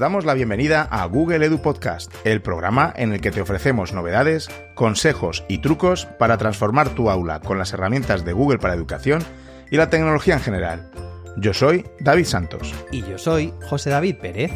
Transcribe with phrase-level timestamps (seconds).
[0.00, 4.48] damos la bienvenida a Google Edu Podcast, el programa en el que te ofrecemos novedades,
[4.74, 9.22] consejos y trucos para transformar tu aula con las herramientas de Google para educación
[9.70, 10.90] y la tecnología en general.
[11.36, 12.74] Yo soy David Santos.
[12.90, 14.50] Y yo soy José David Pérez.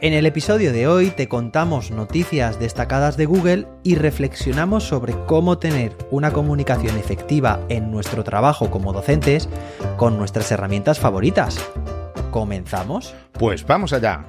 [0.00, 5.58] En el episodio de hoy te contamos noticias destacadas de Google y reflexionamos sobre cómo
[5.58, 9.48] tener una comunicación efectiva en nuestro trabajo como docentes
[9.96, 11.58] con nuestras herramientas favoritas.
[12.30, 13.14] ¿Comenzamos?
[13.32, 14.24] Pues vamos allá.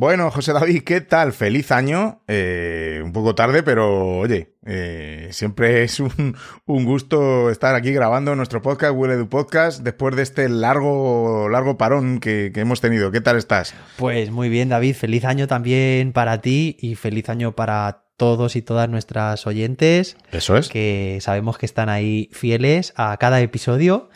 [0.00, 1.34] Bueno, José David, ¿qué tal?
[1.34, 2.22] Feliz año.
[2.26, 8.62] Eh, un poco tarde, pero oye, eh, siempre es un, gusto estar aquí grabando nuestro
[8.62, 13.10] podcast, Will Edu Podcast, después de este largo, largo parón que, que, hemos tenido.
[13.10, 13.74] ¿Qué tal estás?
[13.98, 14.94] Pues muy bien, David.
[14.94, 20.16] Feliz año también para ti y feliz año para todos y todas nuestras oyentes.
[20.32, 20.70] Eso es.
[20.70, 24.08] Que sabemos que están ahí fieles a cada episodio.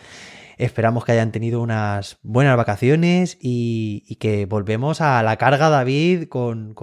[0.59, 6.75] Esperamos que hayan tenido unas buenas vacaciones y, que volvemos a la carga, David, con,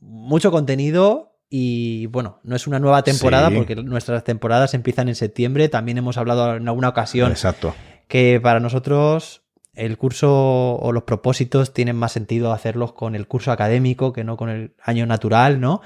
[0.00, 1.38] mucho contenido.
[1.48, 5.68] Y bueno, no es una nueva temporada porque nuestras temporadas empiezan en septiembre.
[5.68, 7.74] También hemos hablado en alguna ocasión Exacto.
[8.06, 9.42] que para nosotros
[9.80, 14.36] el curso o los propósitos tienen más sentido hacerlos con el curso académico que no
[14.36, 15.80] con el año natural, ¿no?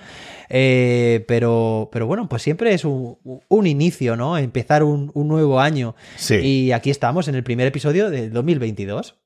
[0.49, 4.37] Eh, pero, pero bueno, pues siempre es un, inicio, ¿no?
[4.37, 5.95] Empezar un, nuevo año.
[6.17, 6.35] Sí.
[6.37, 9.17] Y aquí estamos en el primer episodio del 2022.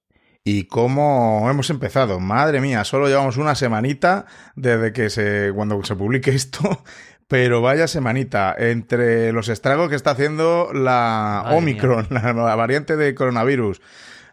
[0.44, 2.20] ¿Y cómo hemos empezado?
[2.20, 6.84] Madre mía, solo llevamos una semanita desde que se, cuando se publique esto,
[7.28, 13.82] pero vaya semanita, entre los estragos que está haciendo la Omicron, la, variante de coronavirus,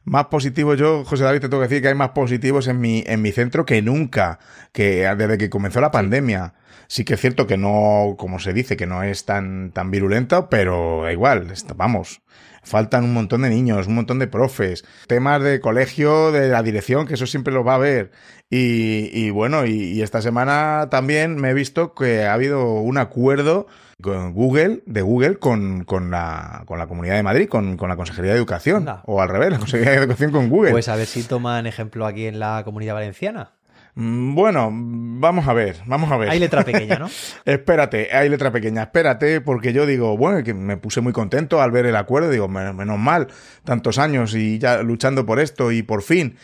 [0.06, 0.78] más positivos.
[0.78, 3.32] Yo, José David, te tengo que decir que hay más positivos en mi, en mi
[3.32, 4.40] centro que nunca,
[4.72, 6.54] que desde que comenzó la pandemia.
[6.88, 10.50] Sí que es cierto que no, como se dice, que no es tan, tan virulento,
[10.50, 12.22] pero da igual, vamos.
[12.64, 17.08] Faltan un montón de niños, un montón de profes, temas de colegio, de la dirección,
[17.08, 18.12] que eso siempre lo va a haber.
[18.50, 22.98] Y, y bueno, y, y esta semana también me he visto que ha habido un
[22.98, 23.68] acuerdo
[23.98, 28.32] Google, de Google con, con, la, con la Comunidad de Madrid, con, con la Consejería
[28.32, 28.88] de Educación.
[29.06, 30.72] O al revés, la Consejería de Educación con Google.
[30.72, 33.52] Pues a ver si toman ejemplo aquí en la Comunidad Valenciana.
[33.96, 36.30] Mm, bueno, vamos a ver, vamos a ver.
[36.30, 37.10] Hay letra pequeña, ¿no?
[37.46, 41.72] espérate, hay letra pequeña, espérate, porque yo digo, bueno, que me puse muy contento al
[41.72, 43.28] ver el acuerdo, digo, menos mal,
[43.64, 46.36] tantos años y ya luchando por esto y por fin.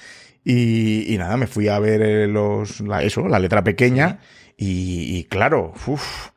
[0.45, 4.19] Y, y nada, me fui a ver eh, los, la, eso, la letra pequeña
[4.57, 6.29] y, y claro, uff,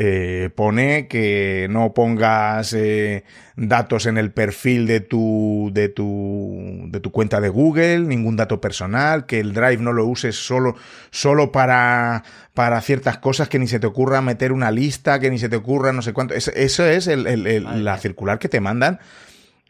[0.00, 3.24] eh, pone que no pongas eh,
[3.56, 8.60] datos en el perfil de tu, de, tu, de tu cuenta de Google, ningún dato
[8.60, 10.76] personal, que el Drive no lo uses solo,
[11.10, 12.22] solo para,
[12.54, 15.56] para ciertas cosas, que ni se te ocurra meter una lista, que ni se te
[15.56, 16.32] ocurra no sé cuánto.
[16.34, 19.00] Eso, es el, la circular que te mandan.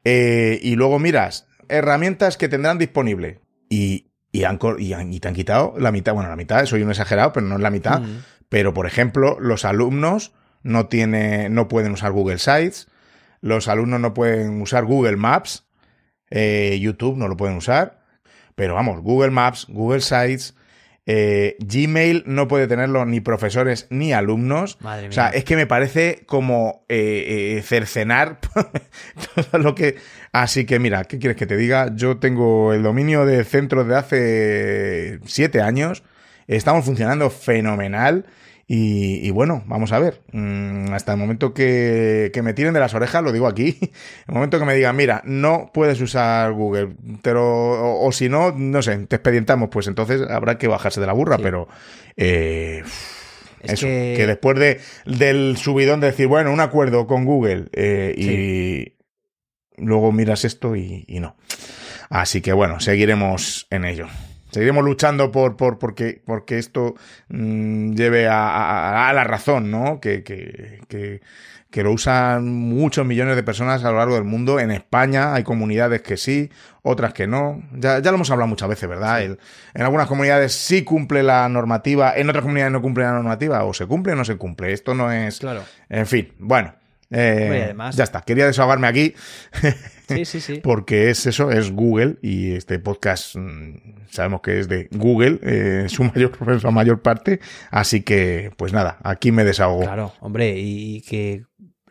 [0.04, 3.40] Eh, y luego miras, herramientas que tendrán disponible.
[3.70, 7.32] Y, y, han, y, te han quitado la mitad, bueno, la mitad, soy un exagerado,
[7.32, 8.02] pero no es la mitad.
[8.02, 8.18] Mm.
[8.48, 10.32] Pero, por ejemplo, los alumnos
[10.62, 12.88] no, tiene, no pueden usar Google Sites,
[13.40, 15.66] los alumnos no pueden usar Google Maps,
[16.30, 18.00] eh, YouTube no lo pueden usar,
[18.54, 20.54] pero vamos, Google Maps, Google Sites,
[21.10, 24.76] eh, Gmail no puede tenerlo ni profesores ni alumnos.
[24.82, 28.40] Madre O sea, es que me parece como eh, cercenar
[29.34, 29.96] todo lo que.
[30.32, 31.94] Así que mira, ¿qué quieres que te diga?
[31.94, 36.02] Yo tengo el dominio de centros de hace siete años.
[36.48, 38.26] Estamos funcionando fenomenal.
[38.70, 40.20] Y, bueno, vamos a ver.
[40.32, 43.78] Mm, hasta el momento que, me tiren de las orejas, lo digo aquí.
[44.28, 46.90] El momento que me digan, mira, no puedes usar Google,
[47.22, 51.14] pero, o, si no, no sé, te expedientamos, pues entonces habrá que bajarse de la
[51.14, 51.66] burra, pero.
[52.14, 52.82] Eh,
[53.62, 54.24] eso, que...
[54.26, 60.44] después de, del subidón de decir, bueno, un acuerdo con Google eh, y luego miras
[60.44, 61.36] esto y, y no.
[62.10, 64.08] Así que bueno, seguiremos en ello.
[64.50, 66.94] Seguiremos luchando por, por porque, porque esto
[67.28, 70.00] mm, lleve a, a, la razón, ¿no?
[70.00, 71.20] Que, que, que,
[71.70, 74.58] que, lo usan muchos millones de personas a lo largo del mundo.
[74.58, 76.50] En España hay comunidades que sí,
[76.82, 77.62] otras que no.
[77.72, 79.22] Ya, ya lo hemos hablado muchas veces, ¿verdad?
[79.22, 79.38] El,
[79.74, 83.74] en algunas comunidades sí cumple la normativa, en otras comunidades no cumple la normativa, o
[83.74, 84.72] se cumple o no se cumple.
[84.72, 85.40] Esto no es.
[85.40, 85.62] Claro.
[85.88, 86.74] En fin, bueno.
[87.10, 87.96] Eh, además...
[87.96, 89.14] Ya está, quería desahogarme aquí.
[90.16, 90.60] Sí, sí, sí.
[90.62, 95.86] Porque es eso, es Google y este podcast mm, sabemos que es de Google, eh,
[95.88, 97.40] su mayor, su mayor parte.
[97.70, 99.82] Así que, pues nada, aquí me desahogo.
[99.82, 101.44] Claro, hombre, y que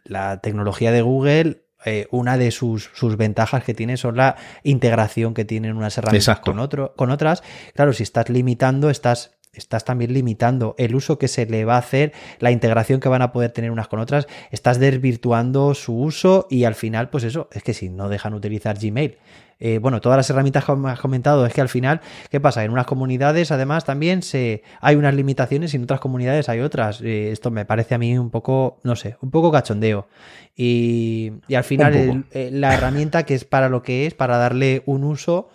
[0.03, 5.33] la tecnología de Google eh, una de sus, sus, ventajas que tiene son la integración
[5.33, 7.43] que tienen unas herramientas con, otro, con otras.
[7.75, 11.79] Claro, si estás limitando, estás estás también limitando el uso que se le va a
[11.79, 16.47] hacer, la integración que van a poder tener unas con otras, estás desvirtuando su uso
[16.49, 19.17] y al final, pues eso, es que si no dejan utilizar Gmail,
[19.59, 22.63] eh, bueno, todas las herramientas que me has comentado, es que al final, ¿qué pasa?
[22.63, 27.01] En unas comunidades, además, también se, hay unas limitaciones y en otras comunidades hay otras.
[27.01, 30.07] Eh, esto me parece a mí un poco, no sé, un poco cachondeo.
[30.55, 35.03] Y, al final, eh, la herramienta que es para lo que es, para darle un
[35.03, 35.49] uso,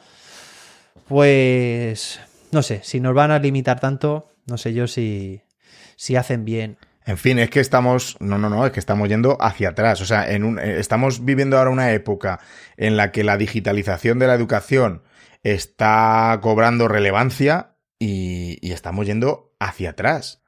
[1.07, 2.21] pues,
[2.53, 5.43] no sé, si nos van a limitar tanto, no sé yo si,
[5.97, 9.37] si hacen bien en fin, es que estamos, no, no, no, es que estamos yendo
[9.41, 10.01] hacia atrás.
[10.01, 12.41] O sea, en un, eh, estamos viviendo ahora una época
[12.77, 15.03] en la que la digitalización de la educación
[15.43, 20.43] está cobrando relevancia y, estamos yendo hacia atrás.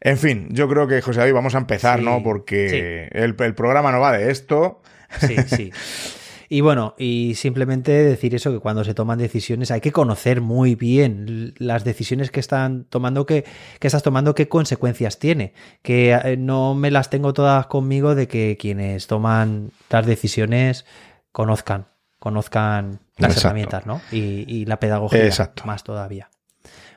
[0.00, 2.22] En fin, yo creo que José David vamos a empezar, ¿no?
[2.22, 4.82] Porque el, el programa no va de esto.
[5.20, 5.72] Sí, sí.
[6.52, 10.74] Y bueno, y simplemente decir eso, que cuando se toman decisiones hay que conocer muy
[10.74, 13.44] bien las decisiones que están tomando, que,
[13.80, 15.54] estás tomando, qué consecuencias tiene.
[15.82, 20.86] Que eh, no me las tengo todas conmigo de que quienes toman las decisiones
[21.30, 21.86] conozcan,
[22.18, 24.00] conozcan las herramientas, ¿no?
[24.10, 25.62] Y, la pedagogía exacto.
[25.66, 26.30] más todavía.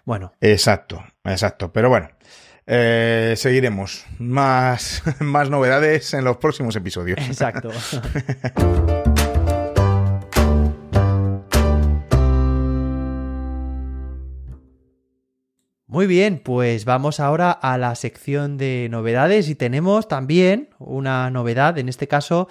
[0.04, 0.34] Bueno.
[0.42, 1.72] Exacto, exacto.
[1.72, 2.10] Pero bueno.
[2.66, 4.04] Eh, seguiremos.
[4.18, 7.20] Más, más novedades en los próximos episodios.
[7.20, 7.70] Exacto.
[15.94, 21.78] Muy bien, pues vamos ahora a la sección de novedades y tenemos también una novedad,
[21.78, 22.48] en este caso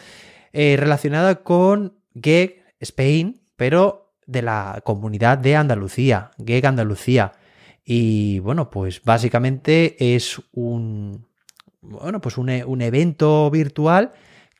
[0.53, 7.33] eh, relacionada con GEG Spain, pero de la comunidad de Andalucía, GEG Andalucía.
[7.85, 11.27] Y bueno, pues básicamente es un,
[11.81, 14.13] bueno, pues un, evento virtual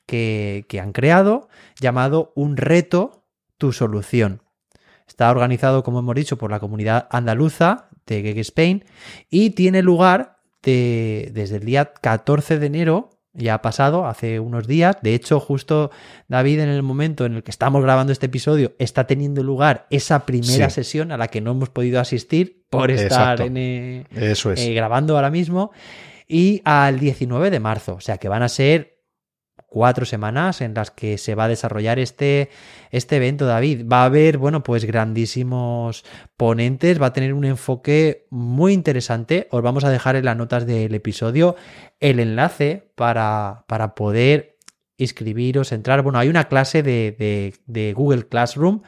[0.07, 3.29] que han creado llamado Un reto,
[3.59, 4.43] tu solución.
[5.07, 8.85] Está organizado, como hemos dicho, por la comunidad andaluza de Geg Spain
[9.31, 14.97] y tiene lugar desde el día 14 de enero, ya ha pasado, hace unos días.
[15.03, 15.91] De hecho, justo
[16.29, 20.27] David, en el momento en el que estamos grabando este episodio, está teniendo lugar esa
[20.27, 24.61] primera sesión a la que no hemos podido asistir por estar en, eh, Eso es.
[24.61, 25.73] Eh, grabando ahora mismo.
[26.29, 28.92] Y al 19 de marzo, o sea que van a ser
[29.73, 32.51] cuatro semanas en las que se va a desarrollar este,
[32.91, 33.87] este evento, David.
[33.91, 36.05] Va a haber, bueno, pues grandísimos
[36.37, 39.49] ponentes, va a tener un enfoque muy interesante.
[39.51, 41.57] Os vamos a dejar en las notas del episodio
[42.01, 44.59] el enlace para, para poder
[44.99, 46.03] inscribiros, entrar.
[46.03, 48.83] Bueno, hay una clase de, de, de Google Classroom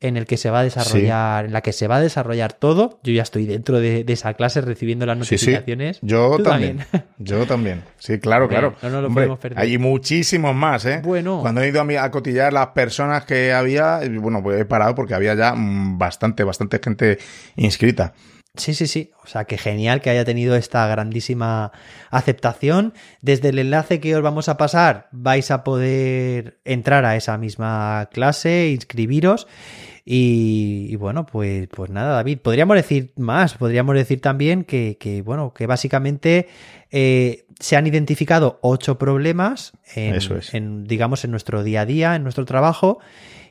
[0.00, 3.00] en el que se va a desarrollar, en la que se va a desarrollar todo.
[3.02, 5.96] Yo ya estoy dentro de, esa clase recibiendo las notificaciones.
[5.96, 6.84] Sí, Yo también.
[7.18, 7.82] Yo también.
[7.98, 8.76] Sí, claro, claro.
[8.82, 9.58] No nos lo podemos perder.
[9.58, 11.00] Hay muchísimos más, ¿eh?
[11.02, 11.40] Bueno.
[11.40, 15.14] Cuando he ido a, a cotillar las personas que había, bueno, pues he parado porque
[15.14, 17.18] había ya mm, bastante, bastante gente
[17.56, 18.14] inscrita.
[18.58, 19.12] Sí, sí, sí.
[19.22, 21.72] O sea, que genial que haya tenido esta grandísima
[22.10, 22.92] aceptación.
[23.20, 28.08] Desde el enlace que os vamos a pasar vais a poder entrar a esa misma
[28.12, 29.46] clase, inscribiros.
[30.10, 35.66] Y, bueno, pues, pues nada, David, podríamos decir más, podríamos decir también que, bueno, que
[35.66, 36.48] básicamente
[36.90, 42.46] eh, se han identificado ocho problemas en, digamos, en nuestro día a día, en nuestro
[42.46, 43.00] trabajo.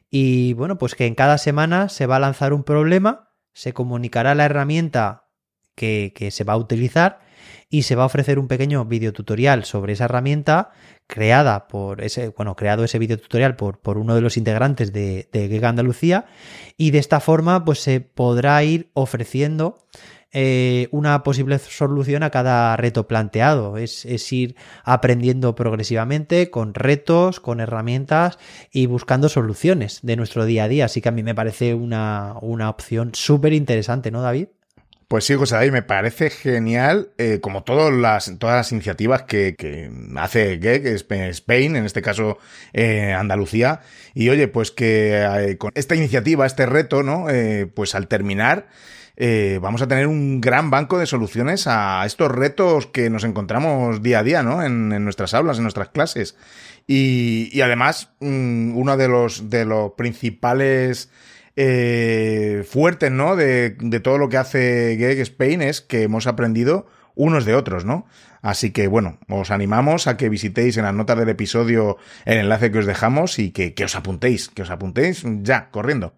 [0.10, 4.36] Y bueno, pues que en cada semana se va a lanzar un problema se comunicará
[4.36, 5.32] la herramienta
[5.74, 7.22] que, se va a utilizar
[7.70, 10.72] y se va a ofrecer un pequeño videotutorial sobre esa herramienta
[11.08, 15.66] creada por ese, bueno, creado ese videotutorial por, por uno de los integrantes de, de
[15.66, 16.26] Andalucía
[16.78, 19.86] y de esta forma pues se podrá ir ofreciendo
[20.34, 23.78] eh, una posible solución a cada reto planteado.
[23.78, 28.38] Es, ir aprendiendo progresivamente con retos, con herramientas
[28.72, 30.86] y buscando soluciones de nuestro día a día.
[30.86, 32.36] Así que a mí me parece una,
[32.70, 34.50] opción súper interesante, ¿no, David?
[35.08, 39.90] Pues sí, José David, me parece genial, eh, como todas las, todas las iniciativas que,
[40.18, 40.86] hace GEG,
[41.30, 42.38] Spain, en este caso
[42.74, 43.82] eh, Andalucía.
[44.14, 47.28] Y oye, pues que con esta iniciativa, este reto, ¿no?
[47.74, 48.68] pues al terminar,
[49.20, 54.04] eh, vamos a tener un gran banco de soluciones a estos retos que nos encontramos
[54.04, 54.64] día a día, ¿no?
[54.64, 56.38] En, nuestras aulas, en nuestras clases.
[56.86, 61.10] Y, además, mm, uno de los, de los principales
[61.60, 63.36] eh, fuertes, ¿no?
[63.36, 63.72] De,
[64.04, 66.86] todo lo que hace Gag Spain es que hemos aprendido
[67.16, 68.06] unos de otros, ¿no?
[68.44, 72.72] Así que bueno, os animamos a que visitéis en las notas del episodio el enlace
[72.72, 76.14] que os dejamos y que, os apuntéis, que os apuntéis ya, corriendo.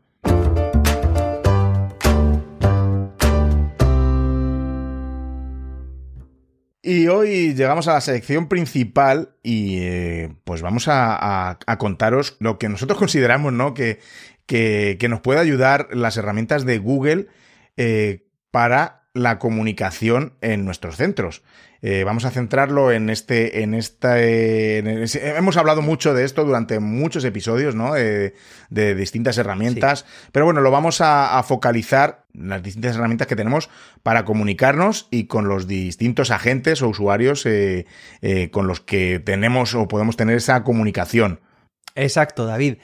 [6.81, 12.67] Y hoy llegamos a la sección principal y eh, pues vamos a, contaros lo que
[12.67, 13.73] nosotros consideramos, ¿no?
[13.73, 13.99] Que,
[14.49, 17.27] que, nos puede ayudar las herramientas de Google
[17.77, 21.43] eh, para la comunicación en nuestros centros.
[21.81, 27.23] Eh, vamos a centrarlo en este, en esta, hemos hablado mucho de esto durante muchos
[27.23, 27.93] episodios, ¿no?
[27.93, 28.33] de
[28.95, 33.69] distintas herramientas, pero bueno, lo vamos a, focalizar en las distintas herramientas que tenemos
[34.03, 37.85] para comunicarnos y con los distintos agentes o usuarios eh,
[38.21, 41.39] eh, con los que tenemos o podemos tener esa comunicación.
[41.95, 42.77] Exacto, David.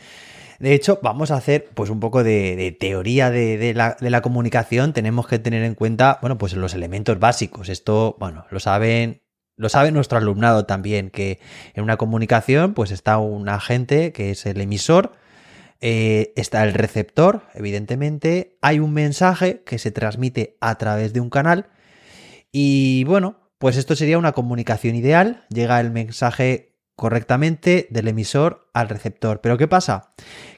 [0.59, 4.93] De hecho, vamos a hacer pues un poco de, teoría de, la, comunicación.
[4.93, 7.69] Tenemos que tener en cuenta, bueno, pues los elementos básicos.
[7.69, 9.21] Esto, bueno, lo saben,
[9.57, 11.39] lo sabe nuestro alumnado también, que
[11.73, 15.13] en una comunicación, pues está un agente que es el emisor,
[15.81, 21.29] eh, está el receptor, evidentemente, hay un mensaje que se transmite a través de un
[21.29, 21.67] canal
[22.51, 25.45] y bueno, pues esto sería una comunicación ideal.
[25.49, 29.41] Llega el mensaje correctamente del emisor al receptor.
[29.41, 30.13] Pero ¿qué pasa?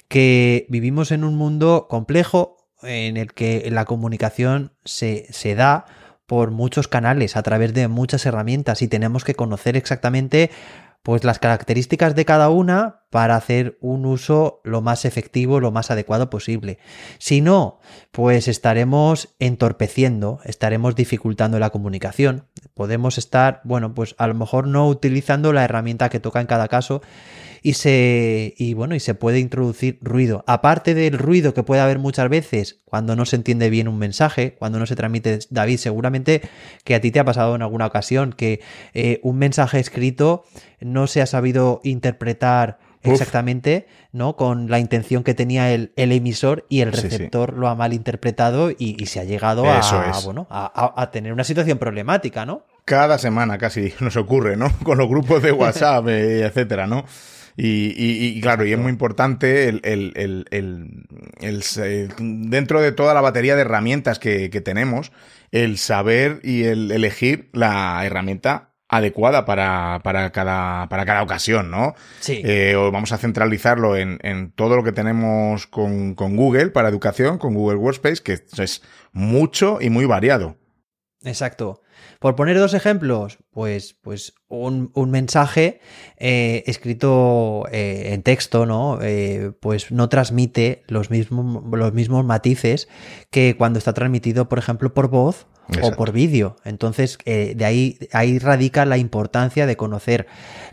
[0.07, 5.85] Que vivimos en un mundo complejo en el que la comunicación se, se da
[6.27, 10.51] por muchos canales, a través de muchas herramientas y tenemos que conocer exactamente
[11.07, 15.89] pues las características de cada una para hacer un uso lo más efectivo, lo más
[15.89, 16.79] adecuado posible.
[17.17, 17.79] Si no,
[18.11, 22.43] pues estaremos entorpeciendo, estaremos dificultando la comunicación.
[22.73, 26.67] Podemos estar, bueno, pues a lo mejor no utilizando la herramienta que toca en cada
[26.67, 27.01] caso
[27.61, 30.43] y se y bueno, y se puede introducir ruido.
[30.47, 34.55] Aparte del ruido que puede haber muchas veces cuando no se entiende bien un mensaje,
[34.57, 36.41] cuando no se transmite David, seguramente
[36.83, 38.61] que a ti te ha pasado en alguna ocasión que
[38.93, 40.45] eh, un mensaje escrito
[40.79, 44.35] no se ha sabido interpretar exactamente, ¿no?
[44.35, 49.05] Con la intención que tenía el, emisor y el receptor lo ha malinterpretado y, y
[49.07, 49.81] se ha llegado a,
[50.23, 52.63] bueno, a, tener una situación problemática, ¿no?
[52.85, 54.71] Cada semana casi nos ocurre, ¿no?
[54.83, 57.05] Con los grupos de WhatsApp, eh, etcétera, ¿no?
[57.59, 61.69] Y, claro, y es muy importante el, el, el,
[62.19, 65.11] dentro de toda la batería de herramientas que, tenemos,
[65.51, 71.95] el saber y el elegir la herramienta adecuada para, para, cada, para cada ocasión, ¿no?
[72.19, 72.41] Sí.
[72.45, 77.39] Eh, vamos a centralizarlo en, en, todo lo que tenemos con, con Google para educación,
[77.39, 78.83] con Google Workspace, que es
[79.13, 80.57] mucho y muy variado.
[81.23, 81.81] Exacto.
[82.19, 85.81] Por poner dos ejemplos, pues, pues un, mensaje
[86.17, 88.99] eh, escrito eh, en texto, ¿no?
[89.01, 92.87] Eh, pues no transmite los mismos, los mismos matices
[93.29, 95.47] que cuando está transmitido, por ejemplo, por voz
[95.81, 96.55] o por vídeo.
[96.63, 100.25] Entonces, de ahí, ahí radica la importancia de conocer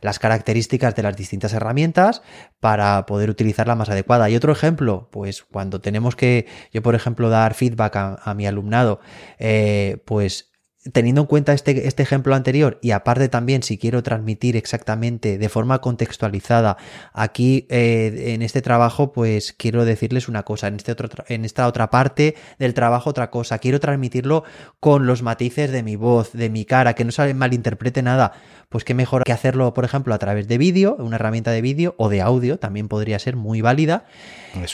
[0.03, 2.23] las características de las distintas herramientas
[2.61, 4.31] para poder utilizarla más adecuada.
[4.31, 8.47] Y otro ejemplo, pues cuando tenemos que, yo por ejemplo, dar feedback a, a mi
[8.47, 9.01] alumnado,
[10.05, 10.54] pues
[10.93, 15.49] teniendo en cuenta este, este, ejemplo anterior y aparte también si quiero transmitir exactamente de
[15.49, 16.76] forma contextualizada
[17.14, 21.67] aquí eh, en este trabajo pues quiero decirles una cosa en, este otro, en esta
[21.67, 24.45] otra parte del trabajo otra cosa quiero transmitirlo
[24.79, 28.33] con los matices de mi voz de mi cara que no se malinterprete nada.
[28.69, 31.95] Pues qué mejor que hacerlo por ejemplo a través de vídeo una herramienta de vídeo
[31.97, 34.05] o de audio también podría ser muy válida.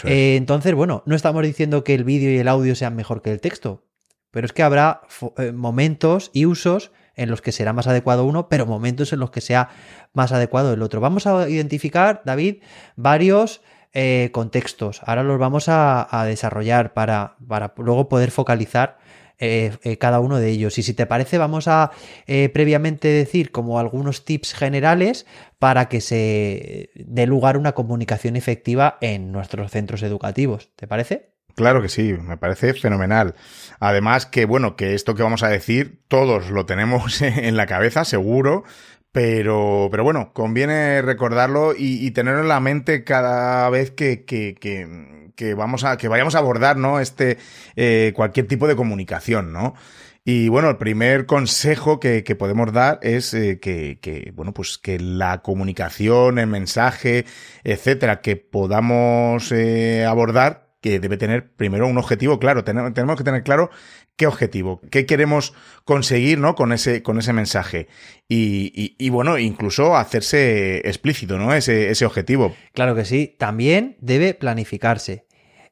[0.05, 3.31] Eh, entonces bueno no estamos diciendo que el vídeo y el audio sean mejor que
[3.31, 3.85] el texto
[4.31, 5.03] pero es que habrá
[5.39, 9.31] eh, momentos y usos en los que será más adecuado uno, pero momentos en los
[9.31, 9.69] que sea
[10.13, 11.01] más adecuado el otro.
[11.01, 12.63] Vamos a identificar, David,
[12.97, 13.61] varios
[13.93, 15.03] eh, contextos.
[15.05, 18.99] Ahora los vamos a, desarrollar para, para, luego poder focalizar
[19.39, 20.79] eh, cada uno de ellos.
[20.79, 21.91] Y si te parece, vamos a
[22.53, 25.27] previamente decir como algunos tips generales
[25.59, 30.71] para que se dé lugar una comunicación efectiva en nuestros centros educativos.
[30.77, 31.40] ¿Te parece?
[31.61, 33.35] Claro que sí, me parece fenomenal.
[33.81, 38.07] Además que, bueno, que esto que vamos a decir, todos lo tenemos en la cabeza,
[38.07, 38.65] seguro,
[39.13, 44.55] pero, pero bueno, conviene recordarlo y, tenerlo en la mente cada vez que, que,
[45.37, 46.99] que, vamos a, que vayamos a abordar, ¿no?
[46.99, 47.37] Este,
[47.77, 49.75] eh, cualquier tipo de comunicación, ¿no?
[50.25, 54.99] Y bueno, el primer consejo que, podemos dar es eh, que, que, bueno, pues que
[54.99, 57.27] la comunicación, el mensaje,
[57.65, 62.65] etcétera, que podamos eh, abordar, que debe tener primero un objetivo claro.
[62.65, 63.71] Tenemos, que tener claro
[64.17, 66.55] qué objetivo, qué queremos conseguir ¿no?
[66.55, 67.89] con, ese, con ese mensaje.
[68.29, 71.53] Y, y, bueno, incluso hacerse explícito ¿no?
[71.55, 72.55] ese, ese objetivo.
[72.73, 73.37] Claro que sí.
[73.39, 75.27] También debe planificarse.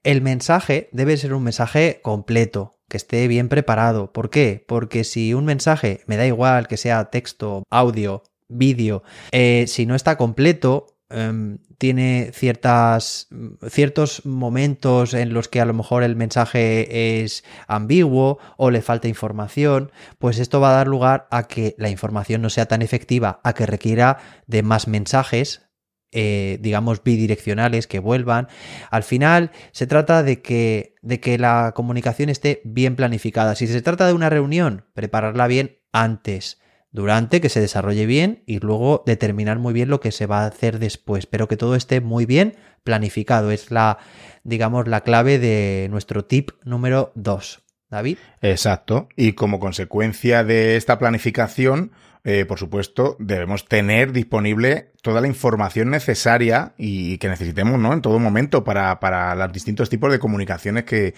[0.05, 4.12] El mensaje debe ser un mensaje completo, que esté bien preparado.
[4.12, 4.65] ¿Por qué?
[4.67, 9.95] Porque si un mensaje, me da igual que sea texto, audio, vídeo, eh, si no
[9.95, 13.29] está completo, Em, tiene ciertas,
[13.71, 19.09] ciertos momentos en los que a lo mejor el mensaje es ambiguo o le falta
[19.09, 23.41] información, pues esto va a dar lugar a que la información no sea tan efectiva,
[23.43, 25.62] a que requiera de más mensajes
[26.11, 28.49] eh, digamos, bidireccionales que vuelvan.
[28.91, 33.55] Al final se trata de que, de que la comunicación esté bien planificada.
[33.55, 36.59] Si se trata de una reunión, prepararla bien antes
[36.90, 40.47] durante, que se desarrolle bien y luego determinar muy bien lo que se va a
[40.47, 43.50] hacer después, pero que todo esté muy bien planificado.
[43.50, 43.99] Es la,
[44.45, 47.62] digamos, la clave de nuestro tip número 2.
[47.90, 48.18] David.
[48.42, 49.09] Exacto.
[49.16, 51.92] Y como consecuencia de esta planificación,
[52.25, 57.95] eh, por supuesto, debemos tener disponible toda la información necesaria y que necesitemos, ¿no?
[57.95, 61.14] En todo momento para, para los distintos tipos de comunicaciones que,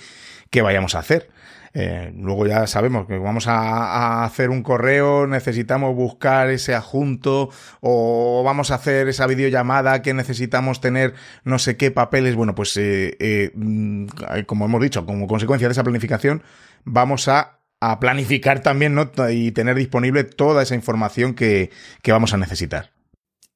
[0.51, 1.29] que vayamos a hacer.
[1.73, 7.51] Eh, luego ya sabemos que vamos a, hacer un correo, necesitamos buscar ese adjunto
[7.81, 12.35] o vamos a hacer esa videollamada que necesitamos tener no sé qué papeles.
[12.35, 14.07] Bueno, pues eh, eh, mm,
[14.47, 16.43] como hemos dicho, como consecuencia de esa planificación,
[16.85, 17.57] vamos a,
[17.99, 19.11] planificar también ¿no?
[19.31, 21.71] y tener disponible toda esa información que,
[22.03, 22.91] que vamos a necesitar.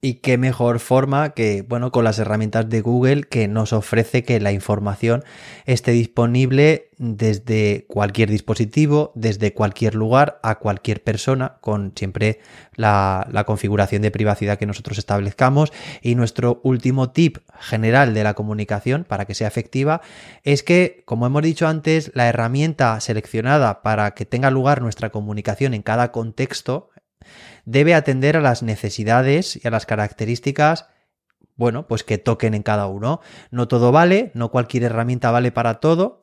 [0.05, 4.39] Y qué mejor forma que, bueno, con las herramientas de Google que nos ofrece que
[4.39, 5.25] la información
[5.65, 12.41] esté disponible desde cualquier dispositivo, desde cualquier lugar, a cualquier persona, con siempre
[12.75, 15.73] la, la, configuración de privacidad que nosotros establezcamos.
[16.03, 20.03] Y nuestro último tip general de la comunicación para que sea efectiva
[20.43, 25.73] es que, como hemos dicho antes, la herramienta seleccionada para que tenga lugar nuestra comunicación
[25.73, 26.91] en cada contexto,
[27.65, 30.87] debe atender a las necesidades y a las características
[31.57, 33.21] bueno, pues que toquen en cada uno.
[33.51, 36.21] No todo vale, no cualquier herramienta vale para todo.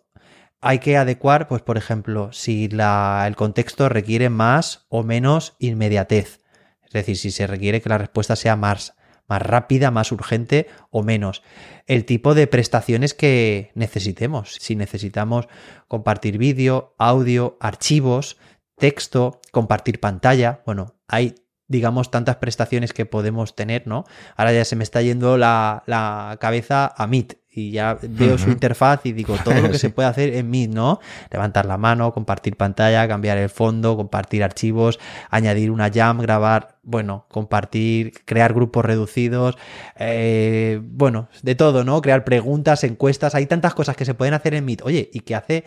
[0.59, 6.41] Hay que adecuar, pues por ejemplo, si la, el contexto requiere más o menos inmediatez.
[6.83, 8.95] Es decir, si se requiere que la respuesta sea más,
[9.27, 11.41] más rápida, más urgente o menos.
[11.87, 14.57] El tipo de prestaciones que necesitemos.
[14.59, 15.47] Si necesitamos
[15.87, 18.37] compartir vídeo, audio, archivos,
[18.81, 20.61] texto, compartir pantalla.
[20.65, 21.35] Bueno, hay
[21.71, 24.03] digamos, tantas prestaciones que podemos tener, ¿no?
[24.35, 29.05] Ahora ya se me está yendo la, cabeza a Meet y ya veo su interfaz
[29.05, 30.99] y digo todo lo que se puede hacer en Meet, ¿no?
[31.31, 37.25] Levantar la mano, compartir pantalla, cambiar el fondo, compartir archivos, añadir una jam, grabar, bueno,
[37.29, 39.57] compartir, crear grupos reducidos,
[39.97, 42.01] eh, bueno, de todo, ¿no?
[42.01, 44.81] Crear preguntas, encuestas, hay tantas cosas que se pueden hacer en Meet.
[44.81, 45.63] Oye, y que hace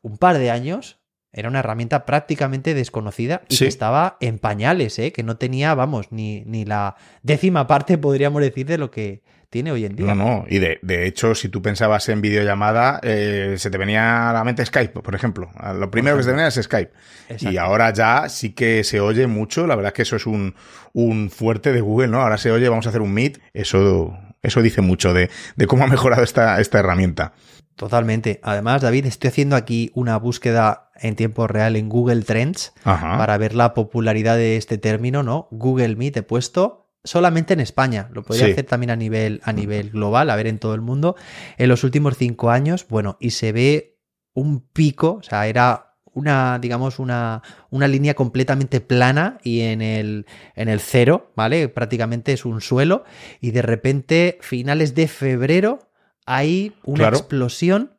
[0.00, 0.98] un par de años
[1.36, 5.12] era una herramienta prácticamente desconocida y que estaba en pañales, ¿eh?
[5.12, 9.20] que no tenía, vamos, ni, ni la décima parte, podríamos decir, de lo que
[9.50, 10.06] tiene hoy en día.
[10.06, 14.30] No, no, y de, de hecho, si tú pensabas en videollamada, eh, se te venía
[14.30, 15.50] a la mente Skype, por ejemplo.
[15.78, 16.92] Lo primero que se te venía es Skype.
[17.40, 20.54] Y ahora ya sí que se oye mucho, la verdad es que eso es un,
[20.94, 22.22] un fuerte de Google, ¿no?
[22.22, 25.84] Ahora se oye, vamos a hacer un Meet, eso, eso dice mucho de, de cómo
[25.84, 27.34] ha mejorado esta, esta herramienta.
[27.76, 28.40] Totalmente.
[28.42, 33.54] Además, David, estoy haciendo aquí una búsqueda en tiempo real en Google Trends para ver
[33.54, 35.46] la popularidad de este término, ¿no?
[35.50, 38.08] Google Meet he puesto solamente en España.
[38.12, 41.16] Lo podría hacer también a nivel, a nivel global, a ver en todo el mundo.
[41.58, 43.98] En los últimos cinco años, bueno, y se ve
[44.32, 50.24] un pico, o sea, era una, digamos, una, una línea completamente plana y en el,
[50.54, 51.68] en el cero, ¿vale?
[51.68, 53.04] Prácticamente es un suelo.
[53.38, 55.90] Y de repente, finales de febrero,
[56.26, 57.98] hay una explosión,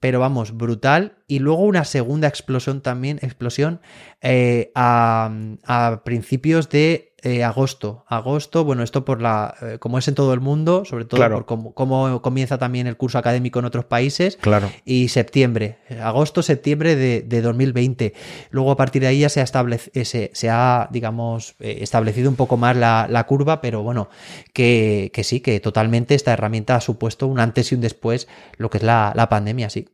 [0.00, 1.18] pero vamos, brutal.
[1.26, 3.80] Y luego una segunda explosión también, explosión
[4.20, 5.30] eh, a,
[5.64, 8.04] a principios de eh, agosto.
[8.06, 9.56] Agosto, bueno, esto por la.
[9.60, 13.18] Eh, como es en todo el mundo, sobre todo por cómo, comienza también el curso
[13.18, 14.36] académico en otros países.
[14.36, 14.70] Claro.
[14.84, 15.78] Y septiembre.
[16.00, 18.14] Agosto, septiembre de, de 2020.
[18.50, 22.30] Luego, a partir de ahí ya se ha, establecido, se, se, ha digamos, eh, establecido
[22.30, 24.08] un poco más la, la curva, pero bueno,
[24.52, 28.70] que, que, sí, que totalmente esta herramienta ha supuesto un antes y un después, lo
[28.70, 29.88] que es la, la pandemia, sí.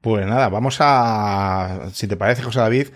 [0.00, 1.90] Pues nada, vamos a.
[1.92, 2.88] Si te parece, José David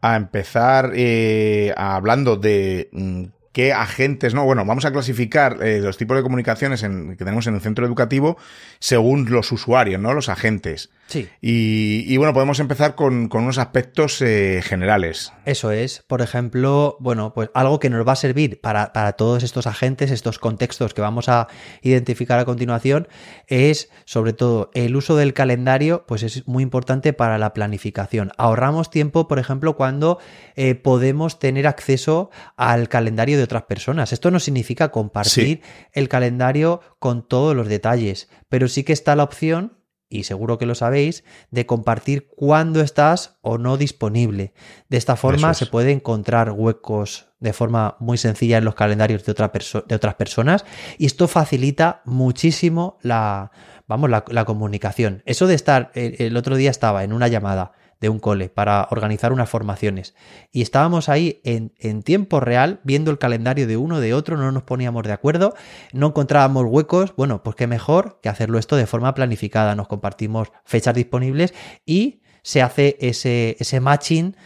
[0.00, 5.96] a empezar eh, hablando de mm, qué agentes, no, bueno, vamos a clasificar eh, los
[5.96, 8.36] tipos de comunicaciones que tenemos en el centro educativo
[8.78, 10.12] según los usuarios, ¿no?
[10.12, 10.90] Los agentes.
[11.06, 11.28] Sí.
[11.40, 15.32] Y, bueno, podemos empezar con, unos aspectos eh, generales.
[15.44, 16.02] Eso es.
[16.06, 20.10] Por ejemplo, bueno, pues algo que nos va a servir para, para, todos estos agentes,
[20.10, 21.46] estos contextos que vamos a
[21.82, 23.08] identificar a continuación,
[23.46, 28.32] es sobre todo el uso del calendario, pues es muy importante para la planificación.
[28.36, 30.18] Ahorramos tiempo, por ejemplo, cuando
[30.56, 34.12] eh, podemos tener acceso al calendario de otras personas.
[34.12, 39.22] Esto no significa compartir el calendario con todos los detalles, pero sí que está la
[39.22, 39.75] opción
[40.08, 44.52] y seguro que lo sabéis, de compartir cuándo estás o no disponible.
[44.88, 49.34] De esta forma se puede encontrar huecos de forma muy sencilla en los calendarios de,
[49.34, 50.64] de otras personas
[50.98, 53.50] y esto facilita muchísimo la,
[53.86, 55.22] vamos, la, comunicación.
[55.26, 59.32] Eso de estar, el, otro día estaba en una llamada de un cole para organizar
[59.32, 60.14] unas formaciones.
[60.52, 64.52] Y estábamos ahí en, en, tiempo real viendo el calendario de uno de otro, no
[64.52, 65.54] nos poníamos de acuerdo,
[65.92, 67.14] no encontrábamos huecos.
[67.16, 69.74] Bueno, pues qué mejor que hacerlo esto de forma planificada.
[69.74, 71.54] Nos compartimos fechas disponibles
[71.84, 74.36] y se hace ese, ese matching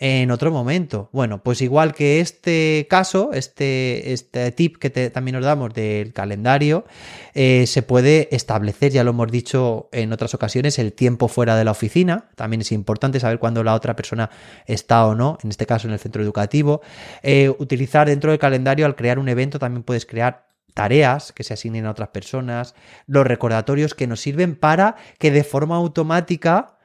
[0.00, 1.10] en otro momento.
[1.12, 6.86] Bueno, pues igual que este caso, este, este tip que también nos damos del calendario,
[7.34, 11.64] eh, se puede establecer, ya lo hemos dicho en otras ocasiones, el tiempo fuera de
[11.64, 12.30] la oficina.
[12.34, 14.30] También es importante saber cuándo la otra persona
[14.64, 16.80] está o no, en este caso en el centro educativo.
[17.22, 21.52] Eh, utilizar dentro del calendario, al crear un evento, también puedes crear tareas que se
[21.52, 22.74] asignen a otras personas,
[23.06, 26.78] los recordatorios que nos sirven para que de forma automática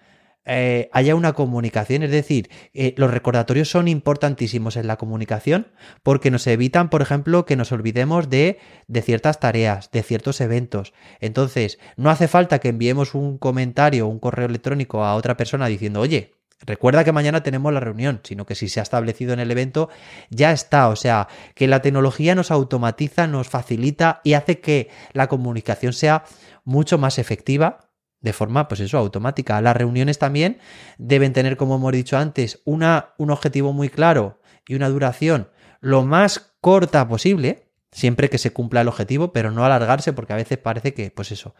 [0.45, 2.03] eh, haya una comunicación.
[2.03, 5.67] Es decir, eh, los recordatorios son importantísimos en la comunicación
[6.03, 10.93] porque nos evitan, por ejemplo, que nos olvidemos de, de ciertas tareas, de ciertos eventos.
[11.19, 15.67] Entonces, no hace falta que enviemos un comentario o un correo electrónico a otra persona
[15.67, 19.39] diciendo, oye, Recuerda que mañana tenemos la reunión, sino que si se ha establecido en
[19.39, 19.89] el evento,
[20.29, 20.87] ya está.
[20.87, 26.23] O sea, que la tecnología nos automatiza, nos facilita y hace que la comunicación sea
[26.63, 27.84] mucho más efectiva
[28.25, 29.61] de forma, pues eso, automática.
[29.61, 30.57] Las reuniones también
[30.97, 35.47] deben tener, como hemos dicho antes, una, un objetivo muy claro y una duración
[35.79, 40.37] lo más corta posible, siempre que se cumpla el objetivo, pero no alargarse, porque a
[40.37, 41.53] veces parece que, pues eso,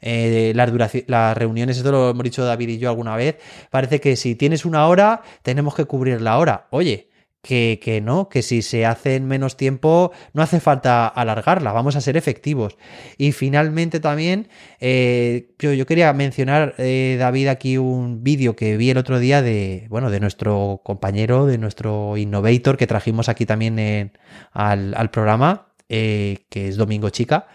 [0.00, 0.70] eh, las,
[1.08, 3.38] las reuniones, esto lo hemos dicho David y yo alguna vez,
[3.70, 6.68] parece que si tienes una hora, tenemos que cubrir la hora.
[6.70, 7.10] Oye,
[7.42, 11.96] que, que, no, que si se hace en menos tiempo no hace falta alargarla, vamos
[11.96, 12.78] a ser efectivos.
[13.18, 14.48] Y finalmente también,
[14.80, 19.42] eh, yo, yo, quería mencionar, eh, David, aquí un vídeo que vi el otro día
[19.42, 24.12] de, bueno, de nuestro compañero, de nuestro innovator que trajimos aquí también
[24.52, 27.48] al, al, programa, eh, que es Domingo Chica.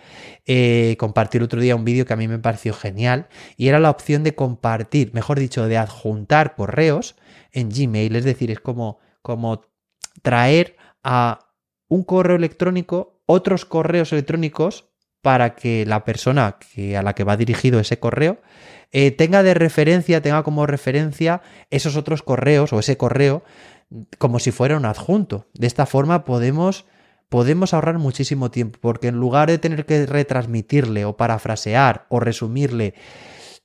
[0.98, 4.24] compartir otro día un vídeo que a mí me pareció genial y era la opción
[4.24, 7.16] de compartir, mejor dicho, de adjuntar correos
[7.54, 9.62] en Gmail, es decir, es como, como
[10.22, 11.40] traer a
[11.88, 14.90] un correo electrónico otros correos electrónicos
[15.22, 18.40] para que la persona que, a la que va dirigido ese correo
[18.92, 23.44] eh, tenga de referencia, tenga como referencia esos otros correos o ese correo
[24.18, 25.48] como si fuera un adjunto.
[25.54, 26.86] De esta forma podemos,
[27.30, 32.94] podemos ahorrar muchísimo tiempo, porque en lugar de tener que retransmitirle o parafrasear o resumirle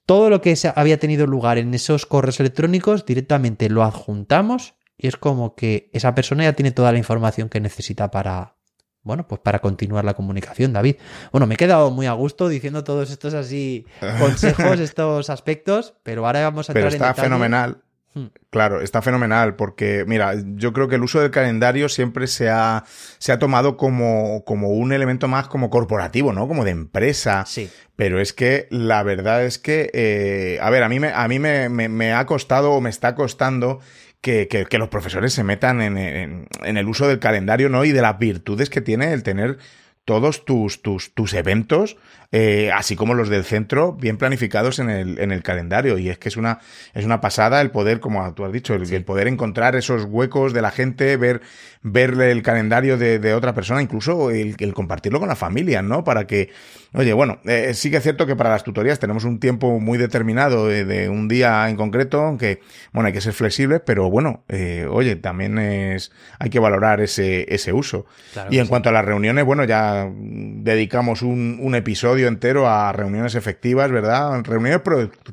[0.07, 5.17] todo lo que había tenido lugar en esos correos electrónicos, directamente lo adjuntamos y es
[5.17, 8.55] como que esa persona ya tiene toda la información que necesita para,
[9.03, 10.97] bueno, pues para continuar la comunicación, David.
[11.33, 13.85] Bueno, me he quedado muy a gusto diciendo todos estos así
[14.21, 17.83] consejos, estos aspectos, pero ahora vamos a entrar pero está fenomenal.
[18.15, 18.27] Hmm.
[18.51, 22.85] Claro, está fenomenal porque, mira, yo creo que el uso del calendario siempre se ha,
[23.19, 26.47] se ha tomado como, como un elemento más como corporativo, ¿no?
[26.47, 27.45] Como de empresa.
[27.45, 27.69] Sí.
[27.97, 31.41] Pero es que la verdad es que, eh, a ver, a mí, me, a mí
[31.41, 33.81] me, me, me ha costado o me está costando
[34.23, 37.85] que, que, los profesores se metan en, en, en, el uso del calendario, ¿no?
[37.85, 39.59] Y de las virtudes que tiene el tener
[40.05, 41.97] todos tus, tus, tus eventos
[42.35, 45.99] eh, así como los del centro, bien planificados en el, en el calendario.
[45.99, 46.61] Y es que es una,
[46.95, 50.63] es una pasada el poder, como tú has dicho, el, poder encontrar esos huecos de
[50.63, 51.43] la gente, ver,
[51.83, 56.05] ver el calendario de, de otra persona, incluso el, el, compartirlo con la familia, ¿no?
[56.05, 56.49] Para que,
[56.95, 59.99] oye, bueno, eh, sí que es cierto que para las tutorías tenemos un tiempo muy
[59.99, 62.61] determinado de, de un día en concreto, aunque,
[62.95, 67.53] bueno, hay que ser flexible, pero bueno, eh, oye, también es, hay que valorar ese,
[67.55, 68.07] ese uso.
[68.49, 73.35] y en cuanto a las reuniones, bueno, ya dedicamos un, un episodio entero a reuniones
[73.35, 74.43] efectivas, ¿verdad?
[74.45, 74.81] Reuniones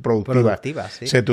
[0.02, 0.93] productivas.
[0.93, 1.08] sí.
[1.08, 1.23] se,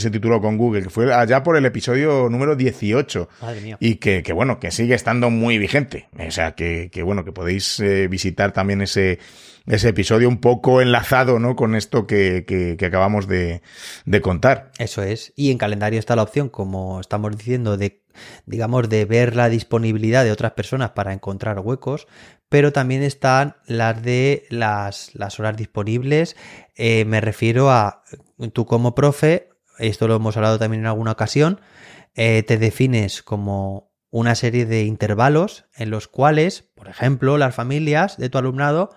[0.00, 3.28] se, tituló con Google, que fue allá por el episodio número 18.
[3.40, 3.76] Madre mía.
[3.80, 6.08] Y que, que, bueno, que sigue estando muy vigente.
[6.18, 9.18] O sea, que, que bueno, que podéis eh, visitar también ese,
[9.66, 11.56] ese episodio un poco enlazado, ¿no?
[11.56, 13.62] Con esto que, que, acabamos de,
[14.04, 14.70] de contar.
[14.78, 15.32] Eso es.
[15.36, 18.06] Y en calendario está la opción, como estamos diciendo, de
[18.46, 22.06] digamos, de ver la disponibilidad de otras personas para encontrar huecos,
[22.48, 26.36] pero también están las de las, las horas disponibles.
[26.74, 28.02] Eh, me refiero a
[28.52, 31.60] tú como profe, esto lo hemos hablado también en alguna ocasión,
[32.14, 38.16] eh, te defines como una serie de intervalos en los cuales, por ejemplo, las familias
[38.16, 38.90] de tu alumnado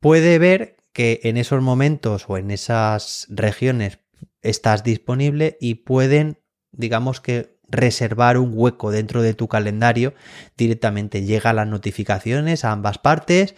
[0.00, 4.00] puede ver que en esos momentos o en esas regiones
[4.42, 6.40] estás disponible y pueden,
[6.72, 10.14] digamos que reservar un hueco dentro de tu calendario,
[10.56, 13.54] directamente llega las notificaciones a ambas partes.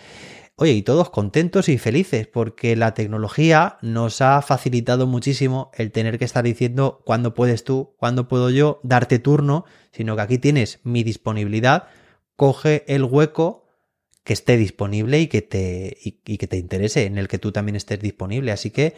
[0.57, 6.18] Oye, y todos contentos y felices porque la tecnología nos ha facilitado muchísimo el tener
[6.18, 10.81] que estar diciendo cuándo puedes tú, cuándo puedo yo, darte turno, sino que aquí tienes
[10.83, 11.85] mi disponibilidad,
[12.37, 13.69] coge el hueco
[14.24, 17.76] que esté disponible y que te, y, que te interese, en el que tú también
[17.76, 18.52] estés disponible.
[18.52, 18.94] Así que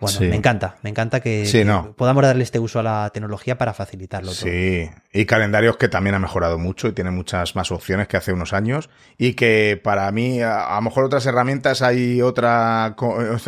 [0.00, 4.32] bueno, me encanta, me encanta que, podamos darle este uso a la tecnología para facilitarlo
[4.32, 4.50] todo.
[4.50, 8.32] Sí, y calendarios que también ha mejorado mucho y tiene muchas más opciones que hace
[8.32, 12.94] unos años y que para mí, a, lo mejor otras herramientas hay otra,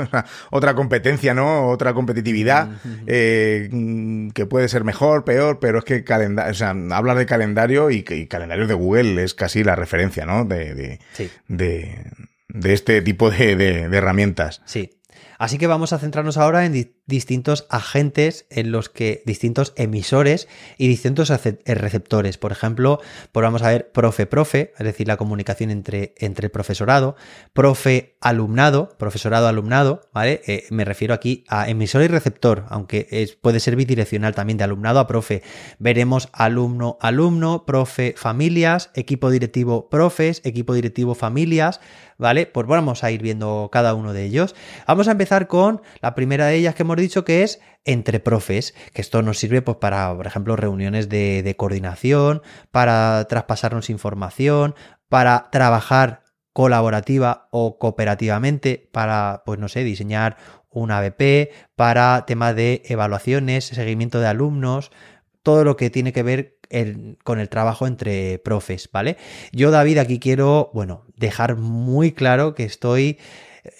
[0.50, 1.68] otra competencia, ¿no?
[1.68, 2.68] Otra competitividad
[3.06, 3.68] eh,
[4.32, 8.04] que puede ser mejor, peor, pero es que calendario, o sea, hablar de calendario y,
[8.08, 10.44] y calendario de Google es casi la referencia, ¿no?
[10.44, 10.98] De, de,
[11.48, 14.62] de, este tipo de, de herramientas.
[14.64, 14.97] Sí,
[15.38, 20.88] Así que vamos a centrarnos ahora en distintos agentes en los que distintos emisores y
[20.88, 22.38] distintos eh, receptores.
[22.38, 27.14] Por ejemplo, pues vamos a ver profe-profe, es decir, la comunicación entre, entre el profesorado,
[27.52, 30.42] profe-alumnado, profesorado-alumnado, ¿vale?
[30.46, 34.64] Eh, me refiero aquí a emisor y receptor, aunque es, puede ser bidireccional también de
[34.64, 35.42] alumnado a profe.
[35.78, 41.80] Veremos alumno-alumno, profe-familias, equipo directivo profes, equipo directivo familias,
[42.18, 42.46] ¿vale?
[42.46, 44.54] Pues vamos a ir viendo cada uno de ellos.
[44.86, 48.74] Vamos a empezar con la primera de ellas que hemos dicho que es entre profes,
[48.92, 54.74] que esto nos sirve pues para, por ejemplo, reuniones de, coordinación, para traspasarnos información,
[55.08, 60.36] para trabajar colaborativa o cooperativamente, para, pues no sé, diseñar
[60.70, 64.90] un ABP, para temas de evaluaciones, seguimiento de alumnos,
[65.42, 66.57] todo lo que tiene que ver
[67.24, 69.16] con el trabajo entre profes, ¿vale?
[69.52, 73.18] Yo, David, aquí quiero, bueno, dejar muy claro que estoy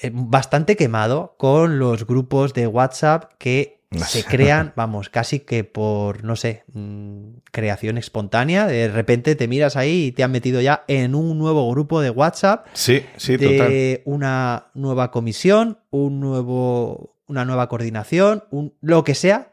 [0.03, 6.24] eh, bastante quemado con los grupos de WhatsApp que se crean, vamos, casi que por,
[6.24, 8.66] no sé, mm, creación espontánea.
[8.66, 12.11] De repente te miras ahí y te han metido ya en un nuevo grupo de
[12.11, 12.66] WhatsApp.
[12.72, 19.47] Sí, sí, de una nueva comisión, un nuevo, una nueva coordinación, un, lo que sea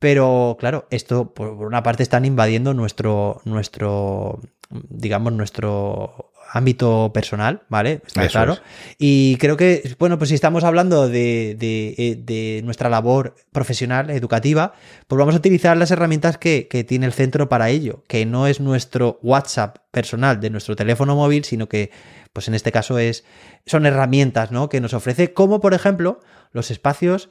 [0.00, 8.00] pero claro, esto por una parte están invadiendo nuestro, nuestro, digamos, nuestro ámbito personal, ¿vale?
[8.06, 8.58] Está claro.
[8.98, 14.72] Y creo que, bueno, pues si estamos hablando de, de, de, nuestra labor profesional, educativa,
[15.06, 18.46] pues vamos a utilizar las herramientas que, que, tiene el centro para ello, que no
[18.46, 21.90] es nuestro WhatsApp personal de nuestro teléfono móvil, sino que,
[22.32, 23.24] pues en este caso es,
[23.66, 24.68] son herramientas, ¿no?
[24.70, 26.20] Que nos ofrece, como por ejemplo,
[26.52, 27.28] los espacios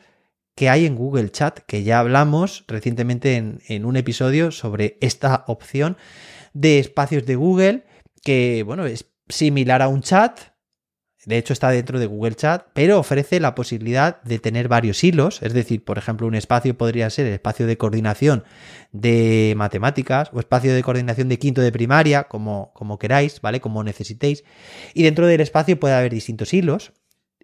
[0.59, 5.95] que hay en Google Chat, que ya hablamos recientemente en, un episodio sobre esta opción
[6.51, 7.85] de espacios de Google,
[8.25, 10.37] que bueno, es similar a un chat,
[11.23, 15.41] de hecho está dentro de Google Chat, pero ofrece la posibilidad de tener varios hilos,
[15.43, 18.43] es decir, por ejemplo, un espacio podría ser el espacio de coordinación
[18.91, 23.61] de matemáticas o espacio de coordinación de quinto de primaria, como, como queráis, ¿vale?
[23.61, 24.43] Como necesitéis.
[24.93, 26.91] Y dentro del espacio puede haber distintos hilos,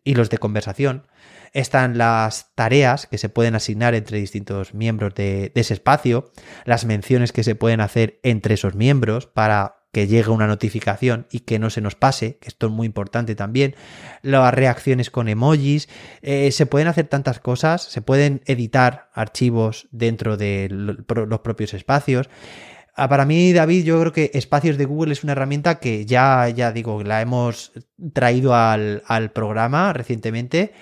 [0.03, 1.07] hilos de conversación,
[1.55, 6.31] están las tareas que se pueden asignar entre distintos miembros de, ese espacio,
[6.65, 11.39] las menciones que se pueden hacer entre esos miembros para que llegue una notificación y
[11.39, 13.73] que no se nos pase, que esto es muy importante también,
[14.21, 15.87] las reacciones con emojis,
[16.21, 22.29] eh, se pueden hacer tantas cosas, se pueden editar archivos dentro de los propios espacios.
[22.97, 26.47] Ah, para mí, David, yo creo que Espacios de Google es una herramienta que ya,
[26.49, 27.71] ya digo, la hemos
[28.13, 30.73] traído al, al programa recientemente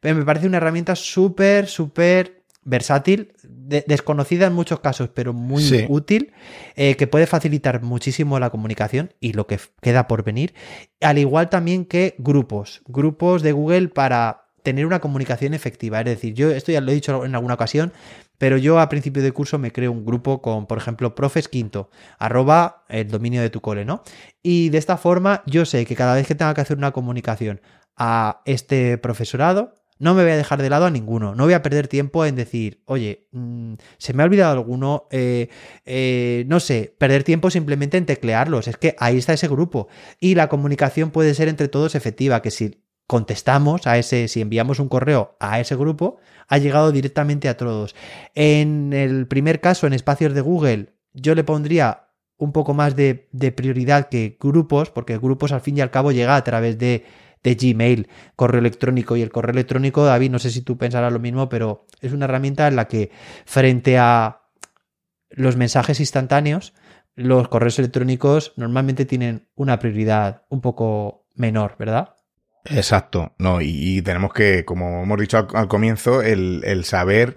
[0.00, 6.32] pero me parece una herramienta súper, súper versátil, desconocida en muchos casos, pero muy útil,
[6.76, 10.54] eh, que puede facilitar muchísimo la comunicación y lo que queda por venir.
[11.00, 16.00] Al igual también que grupos, grupos de Google para tener una comunicación efectiva.
[16.00, 17.92] Es decir, yo esto ya lo he dicho en alguna ocasión,
[18.36, 21.90] pero yo a principio de curso me creo un grupo con, por ejemplo, profes quinto,
[22.18, 24.02] arroba el dominio de tu cole, ¿no?
[24.42, 27.62] Y de esta forma yo sé que cada vez que tenga que hacer una comunicación
[27.96, 31.34] a este profesorado, no me voy a dejar de lado a ninguno.
[31.34, 35.08] No voy a perder tiempo en decir, oye, mm, se me ha olvidado alguno.
[35.10, 35.48] Eh,
[35.84, 38.68] eh, no sé, perder tiempo simplemente en teclearlos.
[38.68, 39.88] Es que ahí está ese grupo.
[40.20, 44.78] Y la comunicación puede ser entre todos efectiva, que si contestamos a ese, si enviamos
[44.78, 47.96] un correo a ese grupo, ha llegado directamente a todos.
[48.34, 53.28] En el primer caso, en espacios de Google, yo le pondría un poco más de,
[53.32, 57.04] de prioridad que grupos, porque grupos al fin y al cabo llega a través de
[57.42, 59.16] de Gmail, correo electrónico.
[59.16, 62.26] Y el correo electrónico, David, no sé si tú pensarás lo mismo, pero es una
[62.26, 63.10] herramienta en la que
[63.44, 64.42] frente a
[65.30, 66.74] los mensajes instantáneos,
[67.14, 72.14] los correos electrónicos normalmente tienen una prioridad un poco menor, ¿verdad?
[72.64, 77.36] Exacto, no, y, tenemos que, como hemos dicho al, comienzo, el, saber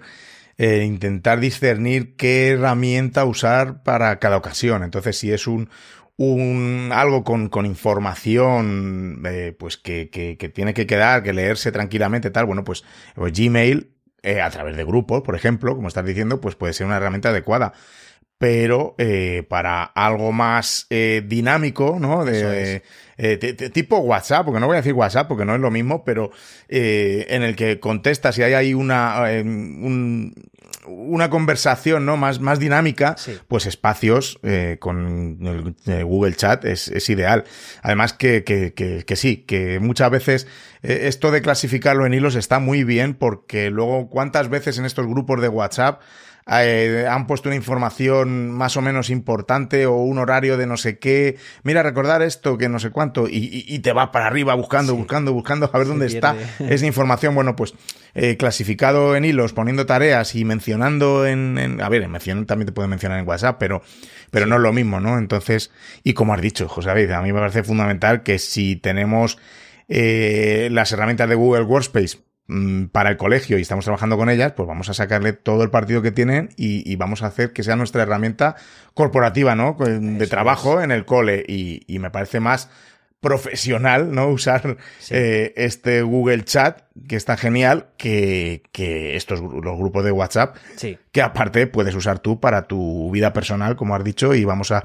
[0.58, 4.82] eh, intentar discernir qué herramienta usar para cada ocasión.
[4.82, 5.70] Entonces, si es un,
[6.16, 11.72] un, algo con, con información eh, pues que, que, que, tiene que quedar, que leerse
[11.72, 16.04] tranquilamente, tal, bueno, pues, pues Gmail, eh, a través de grupos, por ejemplo, como estás
[16.04, 17.72] diciendo, pues puede ser una herramienta adecuada.
[18.38, 22.24] pero eh, para algo más eh, dinámico, ¿no?
[22.24, 22.82] De,
[23.24, 26.32] eh, tipo WhatsApp, porque no voy a decir WhatsApp porque no es lo mismo, pero
[26.68, 29.24] en el que contestas y hay ahí una,
[30.86, 32.16] una conversación ¿no?
[32.16, 33.14] más, más dinámica,
[33.46, 34.40] pues espacios
[34.80, 37.44] con el, Google Chat es, es ideal.
[37.82, 40.48] Además que, que, que, que, sí, que muchas veces
[40.82, 45.40] esto de clasificarlo en hilos está muy bien porque luego cuántas veces en estos grupos
[45.40, 46.00] de WhatsApp
[46.46, 50.98] eh, han puesto una información más o menos importante o un horario de no sé
[50.98, 55.32] qué, mira, recordar esto, que no sé cuánto, y, te va para arriba buscando, buscando,
[55.32, 57.34] buscando a ver dónde está esa información.
[57.34, 57.74] Bueno, pues
[58.14, 62.12] eh, clasificado en hilos, poniendo tareas y mencionando en, a ver, en
[62.46, 63.82] también te puede mencionar en WhatsApp, pero,
[64.30, 65.18] pero no es lo mismo, ¿no?
[65.18, 65.70] Entonces,
[66.02, 69.38] y como has dicho, José David, a mí me parece fundamental que si tenemos
[69.88, 74.52] eh, las herramientas de Google Workspace Mm, para el colegio y estamos trabajando con ellas,
[74.52, 77.76] pues vamos a sacarle todo el partido que tienen y, vamos a hacer que sea
[77.76, 78.56] nuestra herramienta
[78.94, 79.76] corporativa, ¿no?
[79.78, 82.68] De trabajo en el cole y, y me parece más
[83.22, 84.28] profesional, ¿no?
[84.30, 84.76] Usar
[85.10, 90.98] eh, este Google Chat, que está genial, que, que estos los grupos de WhatsApp, sí.
[91.12, 94.84] que aparte puedes usar tú para tu vida personal, como has dicho, y vamos a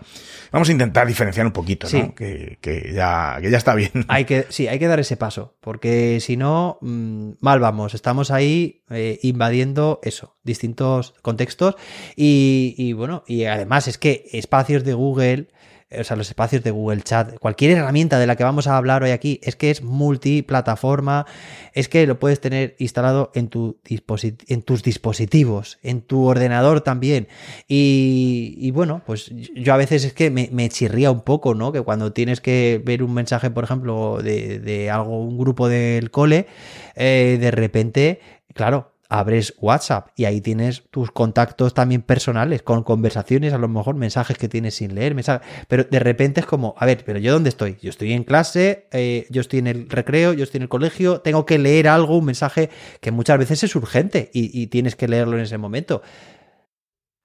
[0.51, 2.13] vamos a intentar diferenciar un poquito, ¿no?
[2.13, 4.05] Que, que, ya, que ya está bien.
[4.07, 7.95] Hay que, sí, hay que dar ese paso, porque si no, mm, mal vamos.
[7.95, 11.75] Estamos ahí eh, invadiendo eso, distintos contextos,
[12.15, 15.47] y, y bueno, y además es que espacios de Google
[15.89, 19.03] o sea, los espacios de Google Chat, cualquier herramienta de la que vamos a hablar
[19.03, 21.25] hoy aquí, es que es multiplataforma,
[21.73, 27.29] es que lo puedes tener instalado en, tu en tus dispositivos, en tu ordenador también.
[27.69, 31.71] Y, bueno, pues yo a veces es que me, chirría un poco, ¿no?
[31.71, 36.47] Que cuando tienes que ver un mensaje, por ejemplo, de, algo, un grupo del cole,
[36.95, 38.19] eh, de repente,
[38.53, 43.95] claro, abres WhatsApp y ahí tienes tus contactos también personales, con conversaciones, a lo mejor
[43.95, 47.33] mensajes que tienes sin leer, mensajes, pero de repente es como, a ver, pero yo
[47.33, 47.77] dónde estoy?
[47.81, 51.21] Yo estoy en clase, eh, yo estoy en el recreo, yo estoy en el colegio,
[51.21, 52.69] tengo que leer algo, un mensaje
[53.01, 56.01] que muchas veces es urgente y tienes que leerlo en ese momento.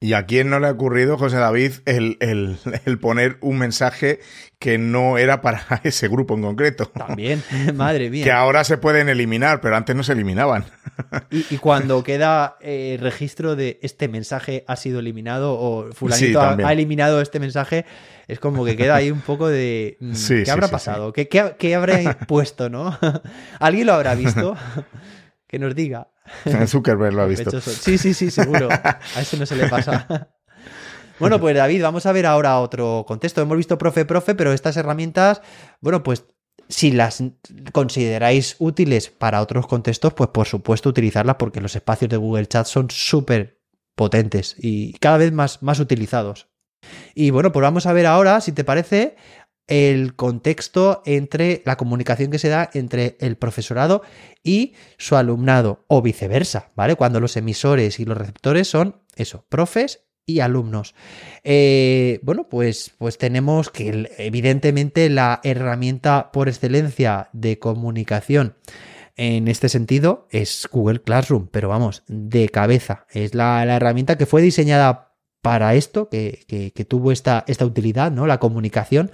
[0.02, 4.18] ¿Y a quién no le ha ocurrido, José David, el, el, el, poner un mensaje
[4.58, 6.86] que no era para ese grupo en concreto?
[6.86, 7.42] También,
[7.74, 8.24] madre mía.
[8.24, 10.64] Que ahora se pueden eliminar, pero antes no se eliminaban.
[11.30, 17.20] Y, cuando queda eh, registro de este mensaje ha sido eliminado o fulanito ha, eliminado
[17.20, 17.86] este mensaje,
[18.26, 19.96] es como que queda ahí un poco de...
[20.00, 20.12] Mm,
[20.44, 21.12] ¿Qué habrá pasado?
[21.12, 22.98] ¿Qué, qué, qué habrá puesto, no?
[23.60, 24.56] ¿Alguien lo habrá visto?
[25.52, 26.08] Que nos diga.
[26.66, 27.60] Zuckerberg lo ha visto.
[27.60, 28.70] Sí, sí, sí, seguro.
[28.70, 30.30] A ese no se le pasa.
[31.18, 33.42] Bueno, pues David, vamos a ver ahora otro contexto.
[33.42, 35.40] Hemos visto profe, profe, pero estas herramientas,
[35.80, 36.24] bueno, pues
[36.68, 37.22] si las
[37.70, 42.66] consideráis útiles para otros contextos, pues por supuesto utilizarlas porque los espacios de Google Chat
[42.66, 43.60] son súper
[43.94, 46.48] potentes y cada vez más, más utilizados.
[47.14, 49.14] Y bueno, pues vamos a ver ahora, si te parece,
[49.66, 54.02] el contexto entre la comunicación que se da entre el profesorado
[54.42, 56.96] y su alumnado o viceversa, ¿vale?
[56.96, 60.94] Cuando los emisores y los receptores son eso, profes y alumnos.
[61.42, 68.56] Eh, bueno, pues, pues tenemos que evidentemente la herramienta por excelencia de comunicación
[69.16, 73.06] en este sentido es Google Classroom, pero vamos, de cabeza.
[73.10, 75.11] Es la, la herramienta que fue diseñada
[75.42, 78.26] para esto, que, que, tuvo esta, esta, utilidad, ¿no?
[78.28, 79.10] La comunicación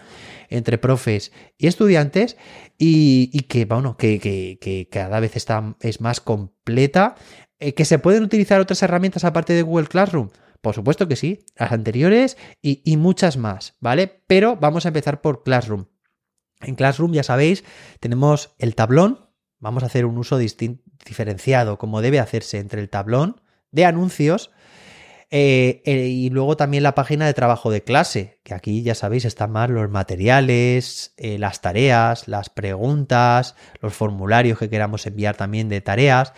[0.50, 2.36] entre profes y estudiantes
[2.76, 7.16] y, y que, bueno, que, que, cada vez está, es más completa.
[7.58, 10.28] Eh, ¿Que se pueden utilizar otras herramientas aparte de Google Classroom?
[10.60, 14.22] Por supuesto que sí, las anteriores y, y muchas más, ¿vale?
[14.26, 15.86] Pero vamos a empezar por Classroom.
[16.60, 17.64] En Classroom, ya sabéis,
[18.00, 19.30] tenemos el tablón.
[19.60, 24.50] Vamos a hacer un uso diferenciado, como debe hacerse entre el tablón de anuncios
[25.30, 29.26] eh, eh, y luego también la página de trabajo de clase, que aquí ya sabéis
[29.26, 35.68] están más los materiales, eh, las tareas, las preguntas, los formularios que queramos enviar también
[35.68, 36.32] de tareas.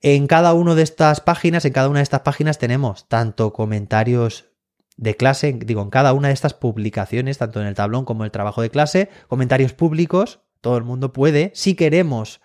[0.00, 4.46] En cada una de estas páginas, en cada una de estas páginas tenemos tanto comentarios
[4.96, 8.26] de clase, digo, en cada una de estas publicaciones, tanto en el tablón como en
[8.26, 12.40] el trabajo de clase, comentarios públicos, todo el mundo puede, si queremos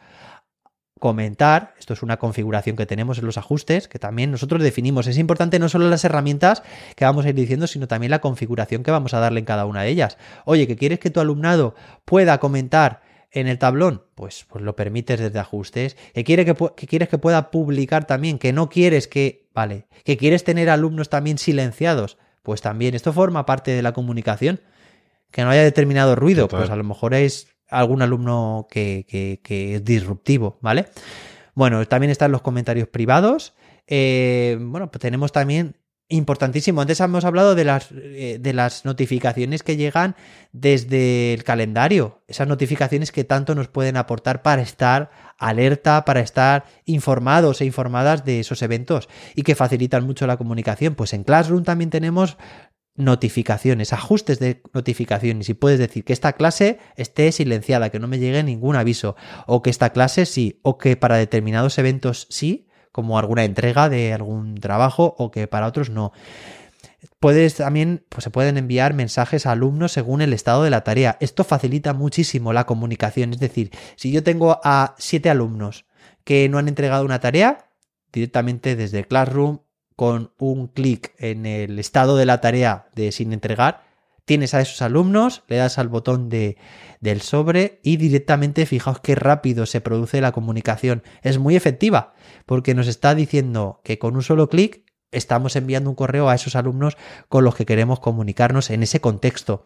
[1.05, 5.05] comentar, esto es una configuración que tenemos en los ajustes, que también nosotros definimos.
[5.05, 6.63] Es importante no solo las herramientas
[6.95, 9.67] que vamos a ir diciendo, sino también la configuración que vamos a darle en cada
[9.67, 10.17] una de ellas.
[10.45, 11.75] Oye, que quieres que tu alumnado
[12.05, 15.95] pueda comentar en el tablón, pues, pues lo permites desde ajustes.
[16.15, 20.17] Que, quiere que, que quieres que pueda publicar también, que no quieres que, vale, que
[20.17, 24.59] quieres tener alumnos también silenciados, pues también esto forma parte de la comunicación.
[25.29, 29.05] Que no haya determinado ruido, pues a lo mejor es algún alumno que,
[29.43, 30.87] es disruptivo, ¿vale?
[31.53, 33.53] Bueno, también están los comentarios privados.
[33.87, 35.75] Eh, bueno, pues tenemos también
[36.07, 36.81] Importantísimo.
[36.81, 40.15] Antes hemos hablado de las, eh, de las notificaciones que llegan
[40.51, 42.21] desde el calendario.
[42.27, 45.09] Esas notificaciones que tanto nos pueden aportar para estar
[45.39, 50.93] alerta, para estar informados e informadas de esos eventos y que facilitan mucho la comunicación.
[50.93, 52.37] Pues en Classroom también tenemos
[52.95, 58.19] notificaciones, ajustes de notificaciones y puedes decir que esta clase esté silenciada, que no me
[58.19, 59.15] llegue ningún aviso
[59.47, 64.13] o que esta clase sí o que para determinados eventos sí como alguna entrega de
[64.13, 66.13] algún trabajo o que para otros no.
[67.19, 71.17] Puedes también, pues se pueden enviar mensajes a alumnos según el estado de la tarea.
[71.19, 73.33] Esto facilita muchísimo la comunicación.
[73.33, 75.85] Es decir, si yo tengo a siete alumnos
[76.23, 77.69] que no han entregado una tarea,
[78.13, 79.59] directamente desde Classroom,
[79.95, 83.83] con un clic en el estado de la tarea de sin entregar,
[84.25, 86.57] tienes a esos alumnos, le das al botón de,
[86.99, 91.03] del sobre y directamente fijaos qué rápido se produce la comunicación.
[91.21, 92.13] Es muy efectiva
[92.45, 96.55] porque nos está diciendo que con un solo clic estamos enviando un correo a esos
[96.55, 96.97] alumnos
[97.29, 99.65] con los que queremos comunicarnos en ese contexto.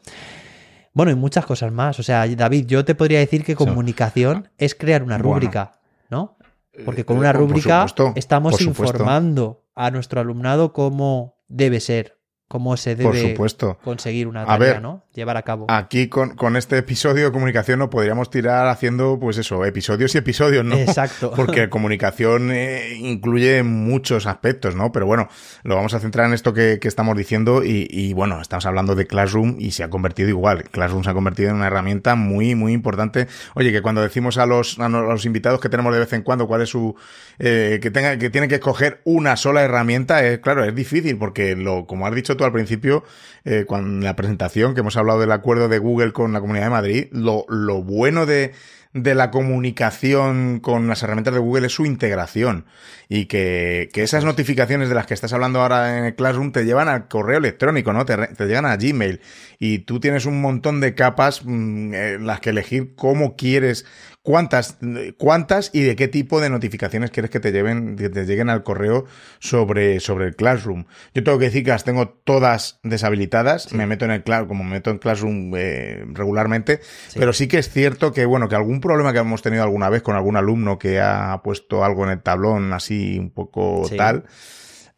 [0.94, 2.00] Bueno, y muchas cosas más.
[2.00, 6.38] O sea, David, yo te podría decir que comunicación es crear una rúbrica, ¿no?
[6.86, 12.20] Porque con una rúbrica estamos informando a nuestro alumnado cómo debe ser
[12.50, 13.38] cómo se debe
[13.84, 15.06] conseguir una tarea, ¿no?
[15.14, 15.68] Llevar a cabo.
[15.70, 20.18] Aquí con, con, este episodio de comunicación nos podríamos tirar haciendo, pues eso, episodios y
[20.18, 20.76] episodios, ¿no?
[20.76, 21.32] Exacto.
[21.36, 24.92] Porque comunicación eh, incluye muchos aspectos, ¿no?
[24.92, 25.30] Pero bueno,
[25.64, 28.96] lo vamos a centrar en esto que, que estamos diciendo y, y, bueno, estamos hablando
[28.96, 30.64] de Classroom y se ha convertido igual.
[30.64, 33.28] Classroom se ha convertido en una herramienta muy, muy importante.
[33.54, 36.48] Oye, que cuando decimos a los, a los invitados que tenemos de vez en cuando
[36.48, 36.96] cuál es su,
[37.40, 41.56] eh, que tenga, que tienen que escoger una sola herramienta, es claro, es difícil porque
[41.56, 43.04] lo, como has dicho al principio,
[43.46, 46.72] eh, con la presentación que hemos hablado del acuerdo de Google con la Comunidad de
[46.72, 48.52] Madrid, lo, lo bueno de,
[48.94, 52.66] de la comunicación con las herramientas de Google es su integración
[53.12, 56.64] y que, que, esas notificaciones de las que estás hablando ahora en el Classroom te
[56.64, 58.06] llevan al correo electrónico, ¿no?
[58.06, 59.20] Te, te llegan a Gmail
[59.58, 63.86] y tú tienes un montón de capas mm, en las que elegir cómo quieres
[64.22, 64.78] cuántas,
[65.18, 68.62] cuántas y de qué tipo de notificaciones quieres que te lleven, que te lleguen al
[68.62, 69.06] correo
[69.40, 70.86] sobre, sobre el Classroom.
[71.16, 73.74] Yo tengo que decir que las tengo todas deshabilitadas.
[73.74, 76.80] Me meto en el Classroom, como me meto en Classroom eh, regularmente.
[77.16, 80.02] Pero sí que es cierto que, bueno, que algún problema que hemos tenido alguna vez
[80.04, 84.26] con algún alumno que ha puesto algo en el tablón así un poco tal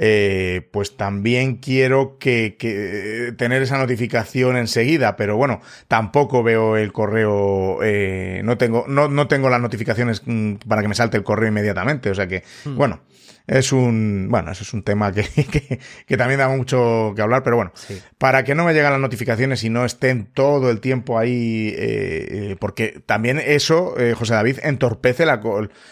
[0.03, 6.91] eh, pues también quiero que, que, tener esa notificación enseguida, pero bueno, tampoco veo el
[6.91, 11.23] correo, eh, no tengo, no, no tengo las notificaciones mm, para que me salte el
[11.23, 12.75] correo inmediatamente, o sea que, hmm.
[12.77, 13.01] bueno,
[13.47, 17.55] es un, bueno, eso es un tema que, que, también da mucho que hablar, pero
[17.55, 17.71] bueno,
[18.17, 22.27] para que no me lleguen las notificaciones y no estén todo el tiempo ahí, eh,
[22.51, 25.41] eh porque también eso, eh, José David, entorpece la,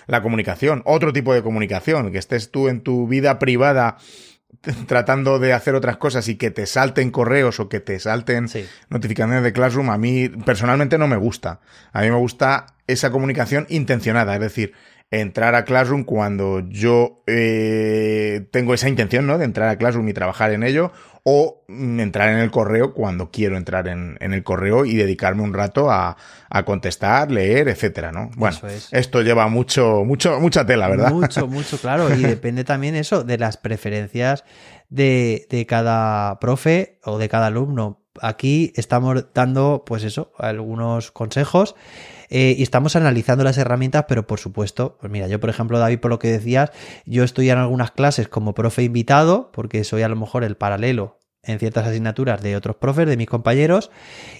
[0.08, 3.98] la comunicación, otro tipo de comunicación, que estés tú en tu vida privada
[4.88, 8.48] tratando de hacer otras cosas y que te salten correos o que te salten
[8.90, 11.62] notificaciones de Classroom, a mí personalmente no me gusta.
[11.92, 14.74] A mí me gusta esa comunicación intencionada, es decir,
[15.12, 19.38] entrar a Classroom cuando yo eh, tengo esa intención, ¿no?
[19.38, 20.92] De entrar a Classroom y trabajar en ello,
[21.24, 25.92] o entrar en el correo cuando quiero entrar en, el correo y dedicarme un rato
[25.92, 26.16] a,
[26.66, 28.30] contestar, leer, etcétera, ¿no?
[28.36, 28.58] Bueno,
[28.92, 31.12] esto lleva mucho, mucho, mucha tela, ¿verdad?
[31.12, 32.14] Mucho, mucho, claro.
[32.16, 34.44] Y depende también eso de las preferencias
[34.90, 38.02] de, de cada profe o de cada alumno.
[38.22, 41.76] Aquí estamos dando, pues eso, algunos consejos.
[42.30, 46.00] Eh, y estamos analizando las herramientas, pero por supuesto, pues mira, yo por ejemplo, David,
[46.00, 46.72] por lo que decías,
[47.06, 51.20] yo estoy en algunas clases como profe invitado, porque soy a lo mejor el paralelo
[51.42, 53.92] en ciertas asignaturas de otros profes, de mis compañeros,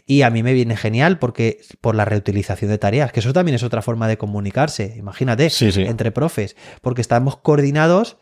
[0.06, 3.56] y a mí me viene genial porque por la reutilización de tareas, que eso también
[3.56, 8.18] es otra forma de comunicarse, imagínate, entre profes, porque estamos coordinados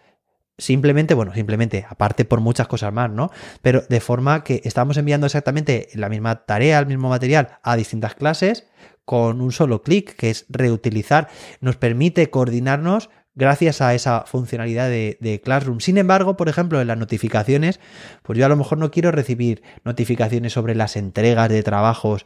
[0.58, 3.32] simplemente, bueno, simplemente, aparte por muchas cosas más, ¿no?
[3.62, 8.16] Pero de forma que estamos enviando exactamente la misma tarea, el mismo material a distintas
[8.16, 8.68] clases
[9.06, 11.30] con un solo clic, que es reutilizar,
[11.62, 15.80] nos permite coordinarnos gracias a esa funcionalidad de, Classroom.
[15.80, 17.80] Sin embargo, por ejemplo, en las notificaciones,
[18.24, 22.26] pues yo a lo mejor no quiero recibir notificaciones sobre las entregas de trabajos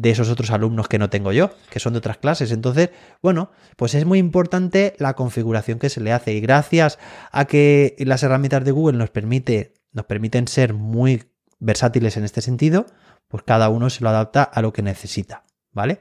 [0.00, 2.52] de esos otros alumnos que no tengo yo, que son de otras clases.
[2.52, 2.90] Entonces,
[3.22, 6.98] bueno, pues es muy importante la configuración que se le hace y gracias
[7.32, 11.24] a que las herramientas de Google nos permite nos permiten ser muy
[11.58, 12.86] versátiles en este sentido,
[13.26, 15.44] pues cada uno se lo adapta a lo que necesita.
[15.72, 16.00] ¿vale?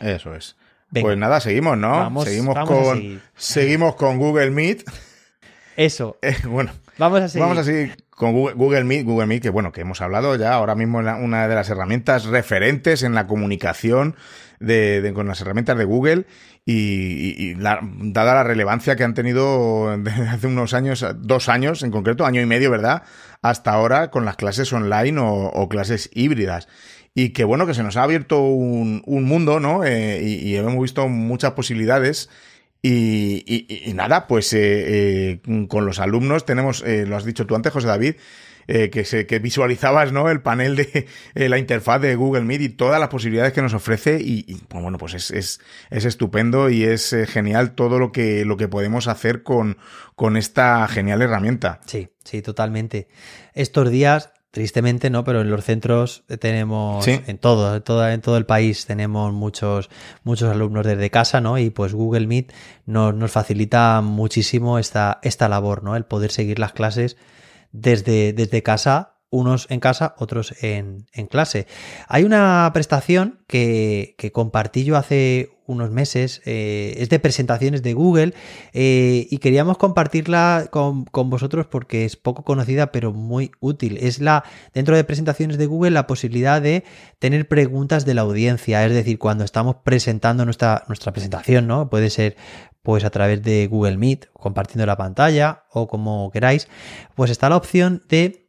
[0.00, 0.56] Eso es.
[0.90, 2.22] Pues nada, seguimos, ¿no?
[2.22, 4.84] seguimos, con, seguimos con Google Meet.
[5.76, 6.18] Eso.
[6.22, 7.42] Eh, bueno, vamos a seguir.
[7.42, 10.74] Vamos a seguir con Google, Meet, Google Meet, que bueno, que hemos hablado ya ahora
[10.74, 14.16] mismo una de las herramientas referentes en la comunicación
[14.60, 16.26] de, con las herramientas de Google
[16.66, 22.24] y, dada la relevancia que han tenido desde hace unos años, dos años en concreto,
[22.24, 23.02] año y medio, ¿verdad?
[23.42, 26.68] Hasta ahora con las clases online o, clases híbridas.
[27.16, 29.84] Y que bueno, que se nos ha abierto un, mundo, ¿no?
[29.84, 32.30] Eh, y, hemos visto muchas posibilidades.
[32.86, 37.86] Y, nada, pues eh, eh, con los alumnos tenemos, lo has dicho tú antes, José
[37.86, 38.16] David,
[38.66, 40.30] eh, que, se, que visualizabas ¿no?
[40.30, 43.74] el panel de eh, la interfaz de Google Meet y todas las posibilidades que nos
[43.74, 45.60] ofrece y, pues, bueno, pues es, es,
[45.90, 49.76] es, estupendo y es eh, genial todo lo que, lo que podemos hacer con,
[50.16, 51.80] con esta genial herramienta.
[51.84, 53.08] Sí, sí, totalmente.
[53.52, 58.36] Estos días Tristemente no, pero en los centros tenemos, en todo, en todo, en todo
[58.36, 59.90] el país tenemos muchos,
[60.22, 61.58] muchos alumnos desde casa, ¿no?
[61.58, 62.52] Y pues Google Meet
[62.86, 65.96] nos, nos facilita muchísimo esta, esta labor, ¿no?
[65.96, 67.16] El poder seguir las clases
[67.72, 71.66] desde, desde casa, unos en casa, otros en, en clase.
[72.06, 77.94] Hay una prestación que, que, compartí yo hace unos meses, eh, es de presentaciones de
[77.94, 78.34] Google
[78.72, 83.98] eh, y queríamos compartirla con, con, vosotros porque es poco conocida pero muy útil.
[84.00, 86.84] Es la, dentro de presentaciones de Google, la posibilidad de
[87.18, 91.88] tener preguntas de la audiencia, es decir, cuando estamos presentando nuestra, nuestra presentación, ¿no?
[91.88, 92.36] Puede ser
[92.82, 96.68] pues a través de Google Meet, compartiendo la pantalla o como queráis,
[97.14, 98.44] pues está la opción de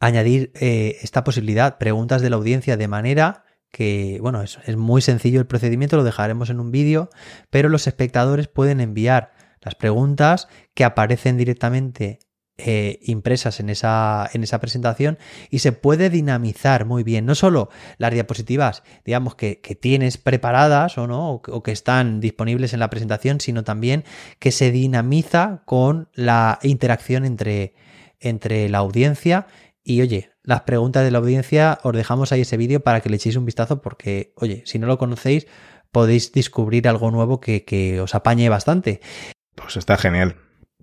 [0.00, 5.02] añadir eh, esta posibilidad, preguntas de la audiencia de manera que, bueno, es, es muy
[5.02, 7.10] sencillo el procedimiento, lo dejaremos en un vídeo,
[7.50, 12.20] pero los espectadores pueden enviar las preguntas que aparecen directamente
[12.58, 15.18] eh, impresas en esa, en esa presentación
[15.50, 17.24] y se puede dinamizar muy bien.
[17.24, 22.80] No solo las diapositivas, digamos, que, tienes preparadas o no, o, que están disponibles en
[22.80, 24.04] la presentación, sino también
[24.38, 27.74] que se dinamiza con la interacción entre,
[28.20, 29.46] entre la audiencia.
[29.84, 33.16] Y oye, las preguntas de la audiencia, os dejamos ahí ese vídeo para que le
[33.16, 35.46] echéis un vistazo, porque, oye, si no lo conocéis,
[35.90, 39.00] podéis descubrir algo nuevo que, que os apañe bastante.
[39.54, 40.36] Pues está genial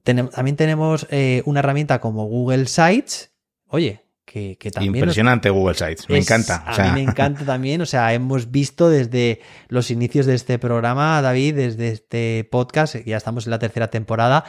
[0.04, 3.32] también tenemos eh, una herramienta como Google Sites.
[3.68, 4.96] Oye, que, también.
[4.96, 6.64] Impresionante Google Sites, me encanta.
[6.66, 7.82] A mí me encanta también.
[7.82, 13.18] O sea, hemos visto desde los inicios de este programa, David, desde este podcast, ya
[13.18, 14.46] estamos en la tercera temporada,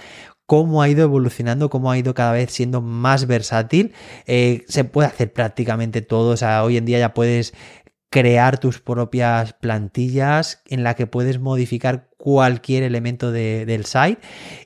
[0.50, 3.92] cómo ha ido evolucionando, cómo ha ido cada vez siendo más versátil.
[4.26, 6.30] Eh, se puede hacer prácticamente todo.
[6.30, 7.54] O sea, hoy en día ya puedes
[8.10, 14.18] crear tus propias plantillas en la que puedes modificar cualquier elemento del site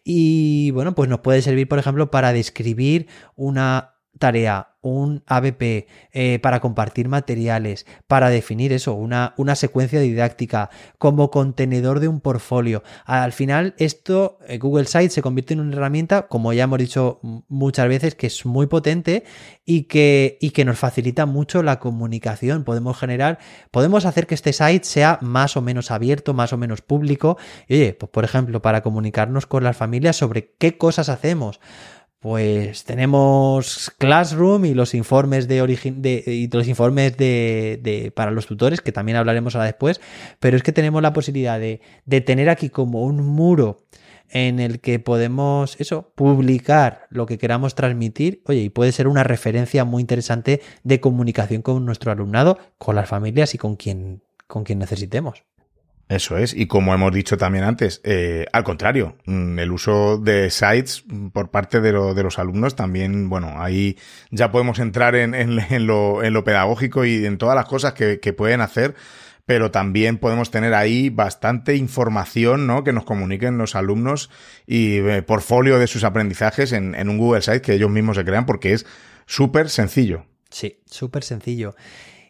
[0.03, 3.07] y bueno pues nos puede servir por ejemplo para describir
[3.37, 10.71] una tarea, un ABP eh, para compartir materiales, para definir eso, una, una, secuencia didáctica
[10.99, 12.83] como contenedor de un portfolio.
[13.07, 17.21] Al final, esto, eh, Google Sites se convierte en una herramienta, como ya hemos dicho
[17.49, 19.25] muchas veces, que es muy potente
[19.65, 22.65] y que, y que nos facilita mucho la comunicación.
[22.65, 23.39] Podemos generar,
[23.71, 27.39] podemos hacer que este site sea más o menos abierto, más o menos público.
[27.71, 31.61] Oye, pues por ejemplo, para comunicarnos con las familias sobre qué cosas hacemos
[32.25, 38.47] pues tenemos Classroom y los informes de origen de, y los informes de, para los
[38.47, 40.01] tutores, que también hablaremos ahora después,
[40.41, 43.85] pero es que tenemos la posibilidad de, de tener aquí como un muro
[44.31, 49.23] en el que podemos eso, publicar lo que queramos transmitir, oye, y puede ser una
[49.23, 54.65] referencia muy interesante de comunicación con nuestro alumnado, con las familias y con quien, con
[54.65, 55.45] quien necesitemos.
[56.09, 60.51] Eso es, y como hemos dicho también antes, eh, al contrario, mm, el uso de
[60.51, 61.03] sites
[61.33, 63.97] por parte de, de, los alumnos también, bueno, ahí
[64.31, 68.21] ya podemos entrar en, en, lo, en lo, pedagógico y en todas las cosas que,
[68.21, 68.95] que, pueden hacer,
[69.47, 72.85] pero también podemos tener ahí bastante información, ¿no?
[72.85, 74.29] Que nos comuniquen los alumnos
[74.67, 78.27] y eh, portfolio de sus aprendizajes en, en un Google Site que ellos mismos se
[78.27, 78.85] crean porque es
[79.25, 80.27] súper sencillo.
[80.51, 81.75] Sí, súper sencillo.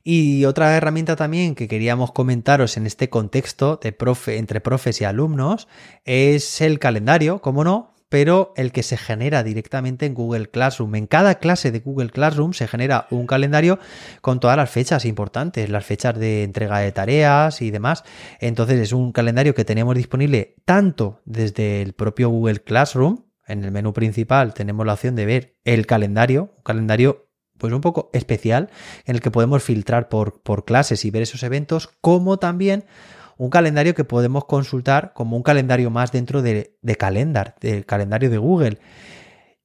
[0.07, 3.97] Y otra herramienta también que queríamos comentaros en este contexto de
[4.37, 5.67] entre profes y alumnos
[6.05, 10.95] es el calendario, como no, pero el que se genera directamente en Google Classroom.
[10.95, 13.79] En cada clase de Google Classroom se genera un calendario
[14.21, 18.05] con todas las fechas importantes, las fechas de entrega de tareas y demás.
[18.41, 23.71] Entonces es un calendario que tenemos disponible tanto desde el propio Google Classroom, en el
[23.71, 27.29] menú principal tenemos la opción de ver el calendario, un calendario
[27.59, 28.71] pues un poco especial
[29.07, 32.85] en el que podemos filtrar por, por clases y ver esos eventos, como también
[33.37, 38.31] un calendario que podemos consultar como un calendario más dentro de, de Calendar, del calendario
[38.31, 38.79] de Google.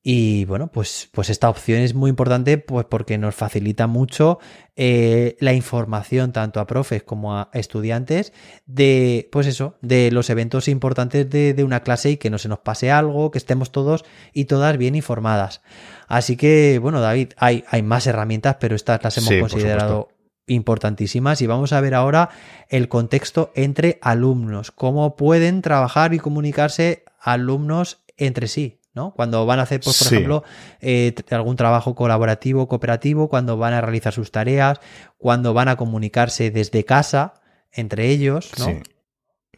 [0.01, 4.39] Y bueno, pues, pues esta opción es muy importante pues porque nos facilita mucho
[4.77, 8.31] eh, la información tanto a profes como a estudiantes
[8.65, 12.47] de, pues eso, de los eventos importantes de, de, una clase y que no se
[12.47, 15.61] nos pase algo, que estemos todos y todas bien informadas.
[16.07, 20.09] Así que, bueno, David, hay, hay más herramientas, pero estas las hemos Sí, considerado
[20.47, 22.29] importantísimas y vamos a ver ahora
[22.69, 28.78] el contexto entre alumnos, cómo pueden trabajar y comunicarse alumnos entre sí.
[28.93, 29.13] ¿No?
[29.13, 30.15] Cuando van a hacer, pues, por Sí.
[30.15, 30.43] ejemplo,
[30.81, 34.79] eh, algún trabajo colaborativo, cooperativo, cuando van a realizar sus tareas,
[35.17, 37.33] cuando van a comunicarse desde casa
[37.71, 38.65] entre ellos, ¿no?
[38.65, 38.79] Sí.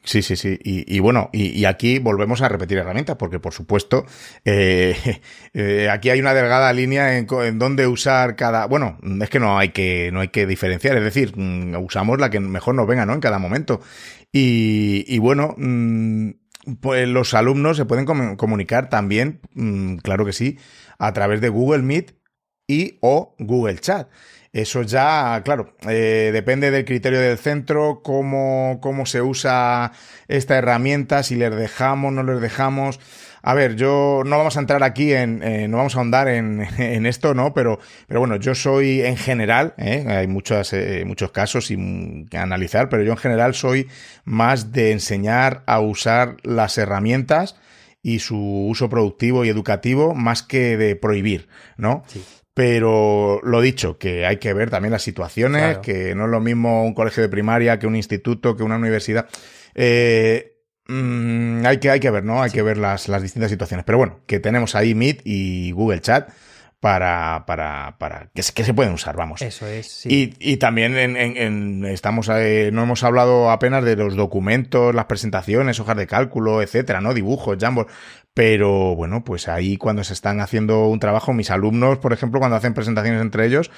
[0.03, 0.57] Sí, sí, sí.
[0.63, 4.03] Y, y bueno, y, y aquí volvemos a repetir herramientas, porque por supuesto,
[4.45, 4.95] eh,
[5.53, 8.65] eh, aquí hay una delgada línea en, en dónde usar cada.
[8.65, 12.31] Bueno, es que no hay que, no hay que diferenciar, es decir, mm, usamos la
[12.31, 13.13] que mejor nos venga, ¿no?
[13.13, 13.79] En cada momento.
[14.31, 16.29] Y, y bueno, mm,
[16.81, 20.57] pues los alumnos se pueden comu- comunicar también, mm, claro que sí,
[20.99, 22.15] a través de Google Meet
[22.67, 24.09] y o Google Chat.
[24.53, 29.93] Eso ya, claro, eh, depende del criterio del centro, cómo, cómo se usa
[30.27, 32.99] esta herramienta, si les dejamos, no les dejamos.
[33.43, 36.61] A ver, yo no vamos a entrar aquí en, eh, no vamos a ahondar en,
[36.77, 37.53] en esto, ¿no?
[37.53, 40.05] Pero, pero bueno, yo soy en general, ¿eh?
[40.07, 43.87] hay muchos, eh, muchos casos y, que analizar, pero yo en general soy
[44.23, 47.55] más de enseñar a usar las herramientas
[48.03, 52.03] y su uso productivo y educativo más que de prohibir, ¿no?
[52.07, 52.23] Sí.
[52.53, 55.81] Pero lo dicho, que hay que ver también las situaciones, Claro.
[55.81, 59.27] que no es lo mismo un colegio de primaria que un instituto, que una universidad.
[59.73, 60.50] Eh,
[60.91, 62.41] mm, hay, que, hay que ver, ¿no?
[62.41, 63.85] Hay que ver las, las distintas situaciones.
[63.85, 66.29] Pero bueno, que tenemos ahí Meet y Google Chat
[66.79, 69.41] para, para, para que, se- que se pueden usar, vamos.
[69.43, 70.33] Eso es, sí.
[70.39, 74.93] Y, y también en, en- en- estamos eh, no hemos hablado apenas de los documentos,
[74.95, 77.13] las presentaciones, hojas de cálculo, etcétera, ¿no?
[77.13, 77.87] Dibujos, Jamboard.
[78.33, 82.55] Pero bueno, pues ahí cuando se están haciendo un trabajo, mis alumnos, por ejemplo, cuando
[82.55, 83.69] hacen presentaciones entre ellos,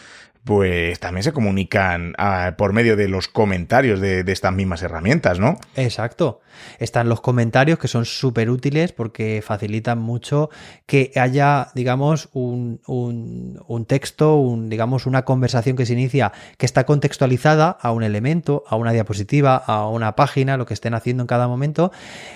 [0.43, 5.57] pues también se comunican ah, por medio de los comentarios de, estas mismas herramientas, ¿no?
[5.75, 6.41] Exacto.
[6.79, 10.49] Están los comentarios que son súper útiles porque facilitan mucho
[10.85, 16.65] que haya, digamos, un, un- un texto, un, digamos, una conversación que se inicia que
[16.65, 21.23] está contextualizada a un elemento, a una diapositiva, a una página, lo que estén haciendo
[21.23, 21.91] en cada momento.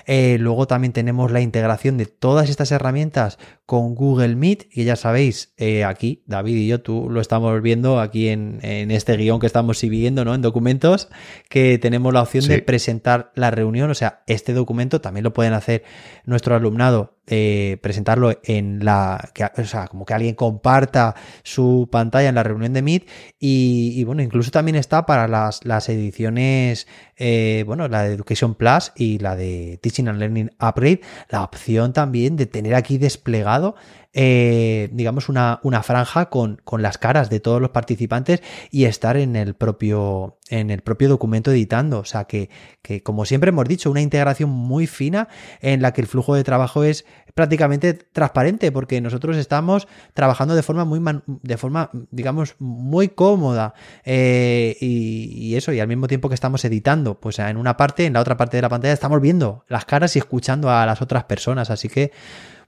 [0.05, 4.95] Eh, luego también tenemos la integración de todas estas herramientas con Google Meet, y ya
[4.95, 9.39] sabéis, eh, aquí, David y yo, tú lo estamos viendo aquí en, en este guion
[9.39, 10.35] que estamos siguiendo, ¿no?
[10.35, 11.09] En documentos,
[11.49, 15.53] que tenemos la opción de presentar la reunión, o sea, este documento también lo pueden
[15.53, 15.83] hacer
[16.25, 22.29] nuestro alumnado, eh, presentarlo en la, que, o sea, como que alguien comparta su pantalla
[22.29, 23.09] en la reunión de Meet
[23.39, 28.55] y, y, bueno, incluso también está para las, las ediciones, eh, bueno, la de Education
[28.55, 33.75] Plus y la de Teaching and Learning Upgrade, la opción también de tener aquí desplegado
[34.13, 38.41] eh, digamos, una, una franja con, con, las caras de todos los participantes
[38.71, 41.99] y estar en el propio, en el propio documento editando.
[41.99, 42.49] O sea que,
[42.81, 45.27] que, como siempre hemos dicho, una integración muy fina
[45.61, 47.05] en la que el flujo de trabajo es
[47.35, 50.99] prácticamente transparente, porque nosotros estamos trabajando de forma muy,
[51.43, 53.75] de forma, digamos, muy cómoda.
[54.03, 58.05] Eh, y, y, eso, y al mismo tiempo que estamos editando, pues en una parte,
[58.05, 61.01] en la otra parte de la pantalla, estamos viendo las caras y escuchando a las
[61.01, 61.69] otras personas.
[61.69, 62.11] Así que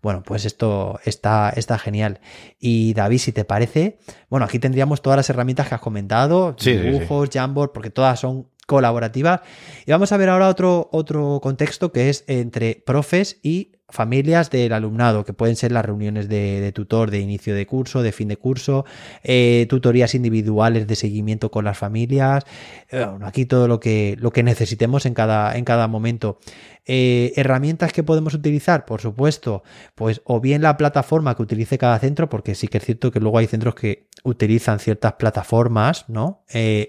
[0.02, 2.20] bueno, pues esto está, está genial.
[2.60, 6.74] Y David, si te parece, bueno, aquí tendríamos todas las herramientas que has comentado, sí,
[6.74, 7.40] dibujos, sí, sí.
[7.40, 9.42] Jamboard, porque todas son colaborativas.
[9.86, 14.74] Y vamos a ver ahora otro, otro contexto que es entre profes y familias del
[14.74, 18.38] alumnado, que pueden ser las reuniones de, tutor de inicio de curso, de fin de
[18.38, 18.86] curso,
[19.24, 22.44] eh, tutorías individuales de seguimiento con las familias,
[22.90, 26.40] eh, aquí todo lo que, lo que necesitemos en cada, en cada momento.
[26.86, 29.64] Eh, herramientas que podemos utilizar, por supuesto,
[29.96, 33.20] pues o bien la plataforma que utilice cada centro, porque sí que es cierto que
[33.20, 36.44] luego hay centros que utilizan ciertas plataformas, ¿no?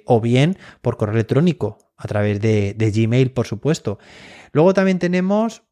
[0.07, 3.99] O bien por correo electrónico, a través de, de Gmail, por supuesto.
[4.53, 5.63] Luego también tenemos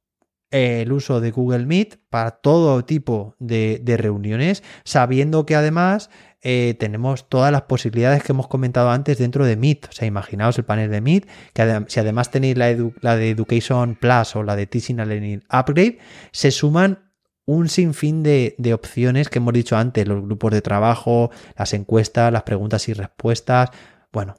[0.50, 7.28] el uso de Google Meet para todo tipo de, reuniones, sabiendo que además eh, tenemos
[7.28, 9.88] todas las posibilidades que hemos comentado antes dentro de Meet.
[9.88, 13.96] O sea, imaginaos el panel de Meet, que si además tenéis la, la, de Education
[13.96, 15.98] Plus o la de Teaching and Learning Upgrade,
[16.32, 17.10] se suman
[17.44, 22.32] un sinfín de, de opciones que hemos dicho antes, los grupos de trabajo, las encuestas,
[22.32, 23.70] las preguntas y respuestas.
[24.12, 24.36] Bueno,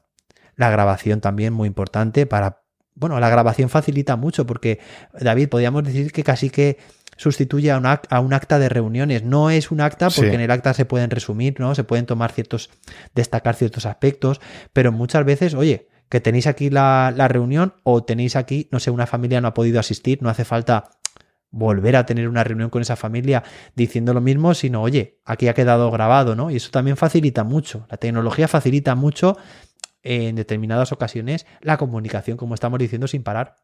[0.56, 2.62] la grabación también muy importante para
[3.00, 4.80] bueno, la grabación facilita mucho porque,
[5.20, 6.78] David, podríamos decir que casi que
[7.18, 9.24] sustituye a un, a un acta de reuniones.
[9.24, 10.36] No es un acta porque sí.
[10.36, 11.76] en el acta se pueden resumir, ¿no?
[11.76, 12.70] Se pueden tomar ciertos,
[13.16, 14.40] destacar ciertos aspectos,
[14.74, 18.90] pero muchas veces, oye, que tenéis aquí la, la reunión o tenéis aquí, no sé,
[18.92, 20.92] una familia no ha podido asistir, no hace falta
[21.52, 23.44] volver a tener una reunión con esa familia
[23.76, 26.52] diciendo lo mismo, sino, oye, aquí ha quedado grabado, ¿no?
[26.52, 27.86] Y eso también facilita mucho.
[27.90, 29.38] La tecnología facilita mucho
[30.04, 33.56] en determinadas ocasiones la comunicación, como estamos diciendo, sin parar.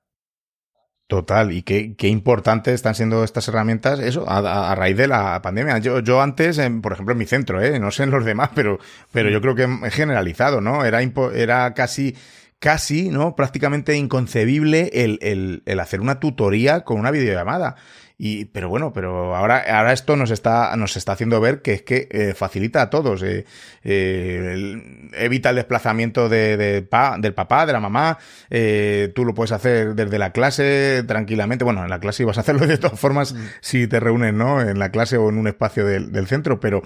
[1.08, 5.78] Total, y qué, qué importantes están siendo estas herramientas, eso, a, raíz de la pandemia.
[5.78, 7.80] Yo, yo antes, en, por ejemplo, en mi centro, ¿eh?
[7.80, 8.80] no sé en los demás, pero,
[9.12, 10.84] pero yo creo que he generalizado, ¿no?
[10.84, 12.16] Era, era casi
[12.58, 13.36] casi, ¿no?
[13.36, 17.76] Prácticamente inconcebible el, el, el, hacer una tutoría con una videollamada.
[18.18, 21.82] Y, pero bueno, pero ahora, ahora esto nos está, nos está haciendo ver que es
[21.82, 23.22] que eh, facilita a todos.
[23.24, 23.46] Eh,
[23.84, 28.18] eh, evita el desplazamiento de, de pa, del papá, de la mamá.
[28.50, 31.66] Eh, tú lo puedes hacer desde la clase tranquilamente.
[31.66, 33.38] Bueno, en la clase ibas a hacerlo de todas formas mm.
[33.60, 34.62] si te reúnes, ¿no?
[34.62, 36.84] En la clase o en un espacio del, del centro, pero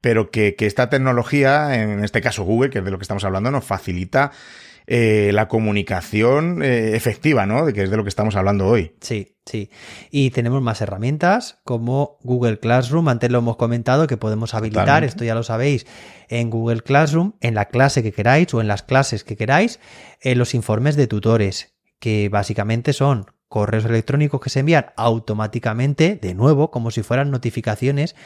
[0.00, 3.24] pero que, que, esta tecnología, en este caso Google, que es de lo que estamos
[3.24, 4.32] hablando, nos facilita
[4.86, 7.64] eh, la comunicación eh, efectiva, ¿no?
[7.64, 8.94] De que es de lo que estamos hablando hoy.
[9.00, 9.70] Sí, sí.
[10.10, 13.08] Y tenemos más herramientas como Google Classroom.
[13.08, 15.86] Antes lo hemos comentado que podemos habilitar, esto ya lo sabéis,
[16.28, 19.80] en Google Classroom, en la clase que queráis o en las clases que queráis,
[20.20, 26.34] en los informes de tutores, que básicamente son correos electrónicos que se envían automáticamente, de
[26.34, 28.16] nuevo, como si fueran notificaciones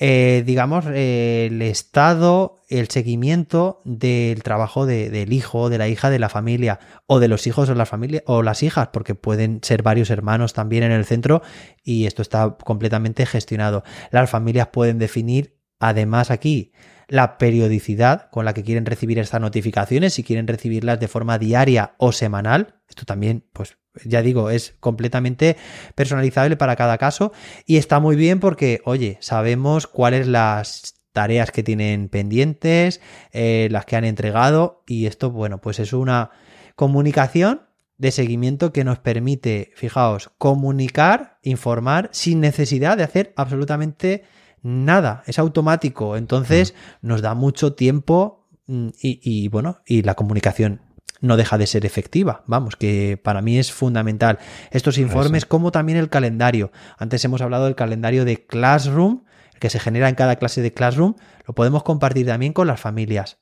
[0.00, 6.28] eh, digamos, el estado, el seguimiento del trabajo del hijo, de la hija de la
[6.28, 10.10] familia, o de los hijos o, la familia, o las hijas, porque pueden ser varios
[10.10, 11.42] hermanos también en el centro
[11.82, 13.82] y esto está completamente gestionado.
[14.12, 16.72] Las familias pueden definir, además aquí,
[17.08, 21.94] la periodicidad con la que quieren recibir estas notificaciones, si quieren recibirlas de forma diaria
[21.98, 22.82] o semanal.
[22.88, 25.56] Esto también, pues ya digo, es completamente
[25.94, 27.32] personalizable para cada caso
[27.66, 33.00] y está muy bien porque, oye, sabemos cuáles las tareas que tienen pendientes,
[33.32, 36.30] eh, las que han entregado y esto, bueno, pues es una
[36.76, 37.62] comunicación
[37.96, 44.22] de seguimiento que nos permite, fijaos, comunicar, informar sin necesidad de hacer absolutamente
[44.62, 47.06] nada, es automático, entonces mm.
[47.08, 50.87] nos da mucho tiempo mm, y, y bueno, y la comunicación
[51.20, 52.42] no deja de ser efectiva.
[52.46, 54.38] Vamos, que para mí es fundamental.
[54.70, 56.72] Estos informes, como también el calendario.
[56.98, 60.72] Antes hemos hablado del calendario de Classroom, el que se genera en cada clase de
[60.72, 61.14] Classroom,
[61.46, 63.38] lo podemos compartir también con las familias.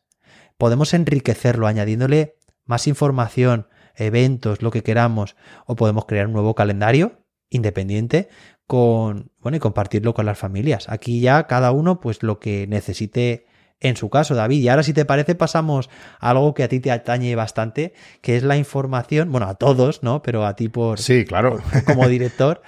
[0.59, 7.22] Podemos enriquecerlo añadiéndole más información, eventos, lo que queramos, o podemos crear un nuevo calendario
[7.51, 8.29] independiente
[8.66, 10.89] con, bueno, y compartirlo con las familias.
[10.89, 13.47] Aquí ya cada uno pues lo que necesite
[13.81, 14.62] en su caso, David.
[14.62, 18.37] Y ahora, si te parece, pasamos a algo que a ti te atañe bastante, que
[18.37, 20.22] es la información, bueno, a todos, ¿no?
[20.22, 20.99] Pero a ti por...
[20.99, 21.61] Sí, claro.
[21.85, 22.62] como director,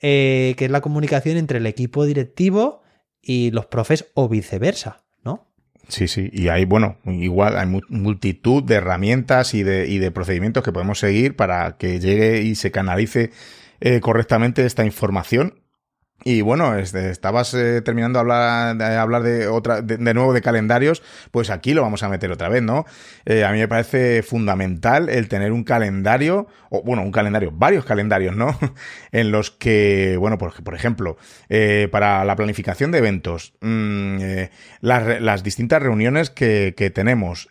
[0.00, 2.82] eh, que es la comunicación entre el equipo directivo
[3.22, 5.48] y los profes o viceversa, ¿no?
[5.88, 10.62] Sí, sí, y hay, bueno, igual hay multitud de herramientas y de, y de procedimientos
[10.62, 13.30] que podemos seguir para que llegue y se canalice
[13.80, 15.63] eh, correctamente esta información
[16.22, 20.40] y bueno, este, estabas eh, terminando de hablar, de hablar de otra, de, nuevo de
[20.40, 22.86] calendarios, pues aquí lo vamos a meter otra vez, ¿no?
[23.26, 27.84] Eh, a mí me parece fundamental el tener un calendario, o bueno, un calendario, varios
[27.84, 28.58] calendarios, ¿no?
[29.12, 31.18] en los que, bueno, por, por ejemplo,
[31.50, 34.18] eh, para la planificación de eventos, mmm,
[34.80, 37.50] las, las, distintas reuniones que, que tenemos,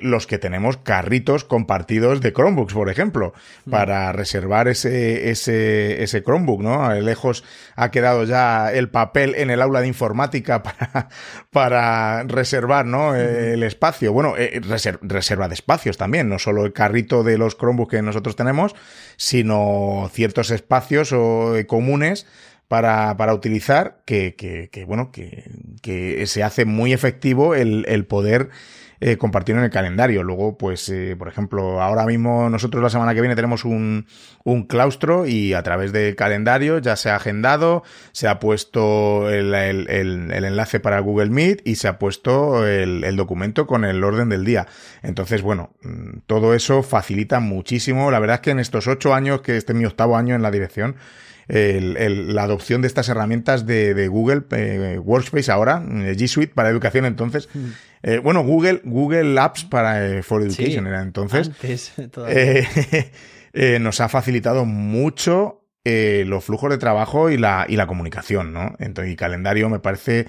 [0.00, 3.32] los que tenemos carritos compartidos de Chromebooks, por ejemplo,
[3.64, 3.70] mm.
[3.70, 6.92] para reservar ese, ese, ese Chromebook, ¿no?
[6.94, 7.44] Lejos
[7.76, 11.08] a quedado ya el papel en el aula de informática para,
[11.50, 13.16] para reservar ¿no?
[13.16, 14.12] el espacio.
[14.12, 14.60] Bueno, eh,
[15.02, 18.76] reserva de espacios también, no solo el carrito de los Chromebooks que nosotros tenemos,
[19.16, 22.26] sino ciertos espacios o, eh, comunes
[22.68, 25.50] para, para utilizar que, que, que bueno, que,
[25.82, 28.50] que, se hace muy efectivo el, el poder
[29.00, 30.22] eh, compartir en el calendario.
[30.22, 34.06] Luego, pues, eh, por ejemplo, ahora mismo nosotros la semana que viene tenemos un,
[34.44, 39.54] un claustro y a través del calendario ya se ha agendado, se ha puesto el,
[39.54, 44.02] el, el, enlace para Google Meet y se ha puesto el, el documento con el
[44.02, 44.66] orden del día.
[45.02, 48.10] Entonces, bueno, mm, todo eso facilita muchísimo.
[48.10, 50.42] La verdad es que en estos ocho años, que este es mi octavo año en
[50.42, 50.96] la dirección,
[51.48, 56.28] el, el, la adopción de estas herramientas de, de Google eh, Workspace ahora, eh, G
[56.28, 57.48] Suite para educación entonces.
[57.52, 57.68] Mm.
[58.02, 61.50] Eh, bueno, Google, Google Apps para eh, for Education era entonces.
[63.54, 68.76] Eh, nos ha facilitado mucho los flujos de trabajo y la, y la comunicación, ¿no?
[68.78, 70.26] Entonces, y calendario me parece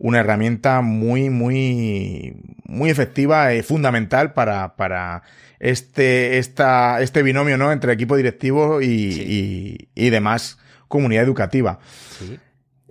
[0.00, 2.34] una herramienta muy, muy,
[2.64, 5.22] muy efectiva y fundamental para, para
[5.60, 7.70] este, esta, este binomio, ¿no?
[7.70, 11.78] Entre equipo directivo y, y, y demás comunidad educativa.
[12.18, 12.38] Sí.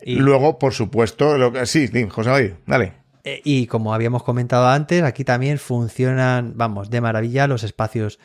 [0.02, 0.16] Y...
[0.16, 2.94] Luego, por supuesto, lo que, sí, José David, dale.
[3.24, 8.20] Eh, y como habíamos comentado antes, aquí también funcionan, vamos, de maravilla los espacios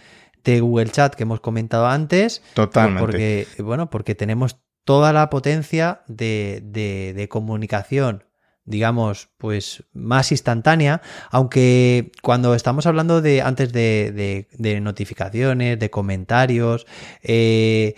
[0.45, 2.43] de Google Chat que hemos comentado antes.
[2.55, 3.01] Totalmente.
[3.01, 8.25] Porque, bueno, porque tenemos toda la potencia de, de, comunicación
[8.65, 16.87] digamos, pues más instantánea, aunque cuando estamos hablando de antes de, de notificaciones, de comentarios,
[17.23, 17.95] eh,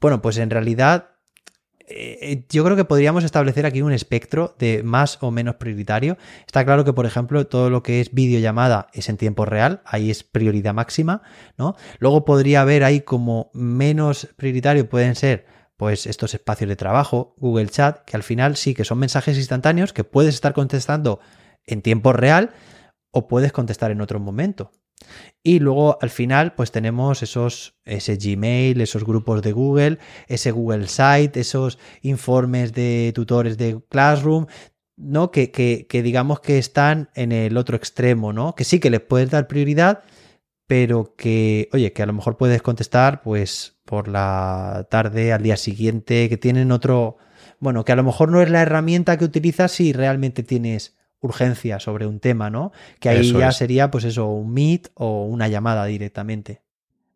[0.00, 1.12] bueno, pues en realidad
[1.94, 6.16] eh, yo creo que podríamos establecer aquí un espectro de más o menos prioritario.
[6.46, 10.10] Está claro que, por ejemplo, todo lo que es videollamada es en tiempo real, ahí
[10.10, 11.22] es prioridad máxima,
[11.58, 11.76] ¿no?
[11.98, 15.46] Luego podría haber ahí como menos prioritario pueden ser
[15.82, 19.92] pues estos espacios de trabajo, Google Chat, que al final sí que son mensajes instantáneos
[19.92, 21.18] que puedes estar contestando
[21.66, 22.50] en tiempo real
[23.10, 24.70] o puedes contestar en otro momento.
[25.42, 30.86] Y luego al final, pues tenemos esos, ese Gmail, esos grupos de Google, ese Google
[30.86, 34.46] Site, esos informes de tutores de Classroom,
[34.96, 35.32] ¿no?
[35.32, 38.54] Que, que, que, digamos que están en el otro extremo, ¿no?
[38.54, 40.04] Que sí que les puedes dar prioridad,
[40.72, 45.58] pero que, oye, que a lo mejor puedes contestar, pues, por la tarde, al día
[45.58, 47.18] siguiente, que tienen otro.
[47.58, 51.78] Bueno, que a lo mejor no es la herramienta que utilizas si realmente tienes urgencia
[51.78, 52.72] sobre un tema, ¿no?
[53.00, 56.62] Que ahí ya sería, pues eso, un meet o una llamada directamente.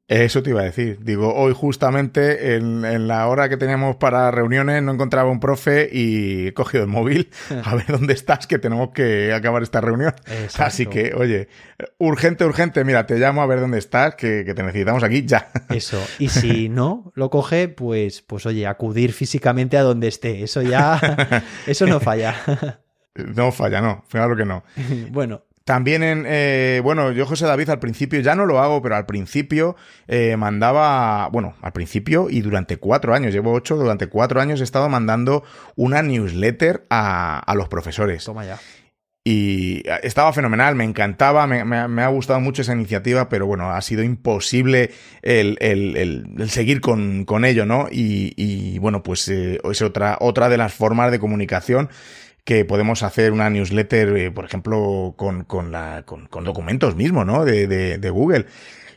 [0.09, 1.01] Eso te iba a decir.
[1.03, 6.49] Digo, hoy justamente en, la hora que teníamos para reuniones no encontraba un profe y
[6.49, 7.29] he cogido el móvil
[7.65, 10.15] a ver dónde estás, que tenemos que acabar esta reunión.
[10.59, 11.49] Así que, oye,
[11.99, 15.51] urgente, urgente, mira, te llamo a ver dónde estás, que, que, te necesitamos aquí ya.
[15.71, 16.01] Eso.
[16.21, 20.45] Y si no lo coge, pues, pues oye, acudir físicamente a donde esté.
[20.45, 22.81] Eso ya, eso no falla.
[23.35, 24.63] No falla, no, claro que no.
[25.11, 25.46] bueno.
[25.67, 29.05] También en, eh, bueno, yo José David al principio, ya no lo hago, pero al
[29.05, 29.75] principio
[30.07, 34.63] eh, mandaba, bueno, al principio y durante cuatro años, llevo ocho, durante cuatro años he
[34.65, 35.43] estado mandando
[35.75, 38.25] una newsletter a, a los profesores.
[38.25, 38.61] Toma ya.
[39.25, 43.83] Y estaba fenomenal, me encantaba, me, me, ha gustado mucho esa iniciativa, pero bueno, ha
[43.83, 44.93] sido imposible
[45.23, 47.89] el, el, el, seguir con, con, ello, ¿no?
[47.91, 51.89] Y, y bueno, pues eh, es otra, otra de las formas de comunicación
[52.47, 57.27] que podemos hacer una newsletter, eh, por ejemplo, con, con, la, con, con documentos mismos,
[57.27, 57.45] ¿no?
[57.45, 58.47] De, de, de Google.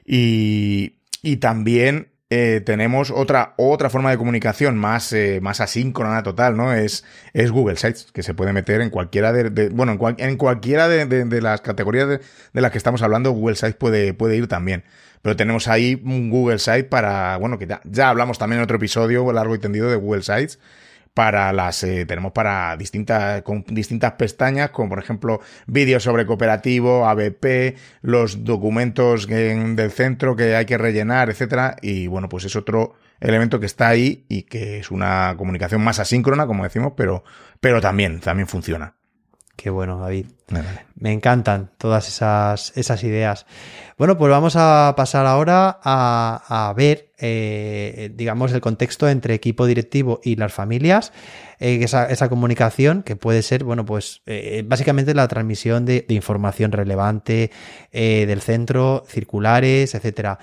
[0.06, 6.56] Y, y también eh, tenemos otra, otra forma de comunicación más, eh, más asíncrona total,
[6.56, 6.74] ¿no?
[6.74, 10.88] Es, es Google Sites, que se puede meter en cualquiera de, bueno, en, en cualquiera
[10.88, 12.22] de, de, las categorías de,
[12.54, 14.84] las que estamos hablando, Google Sites puede, puede ir también.
[15.24, 18.78] Pero tenemos ahí un Google Site para, bueno, que ya, ya hablamos también en otro
[18.78, 20.60] episodio largo y tendido de Google Sites,
[21.14, 27.08] para las eh, tenemos para distintas con distintas pestañas como por ejemplo vídeos sobre cooperativo
[27.08, 32.96] ABP los documentos del centro que hay que rellenar etcétera y bueno pues es otro
[33.20, 37.24] elemento que está ahí y que es una comunicación más asíncrona como decimos pero
[37.60, 38.96] pero también también funciona
[39.60, 40.28] Qué bueno, David.
[40.96, 43.46] Me encantan todas esas, esas ideas.
[44.00, 50.22] Bueno, pues vamos a pasar ahora a, ver, eh, digamos, el contexto entre equipo directivo
[50.24, 51.12] y las familias.
[51.60, 57.52] Eh, esa, comunicación que puede ser, bueno, pues eh, básicamente la transmisión de, información relevante
[57.92, 60.40] del centro, circulares, etcétera.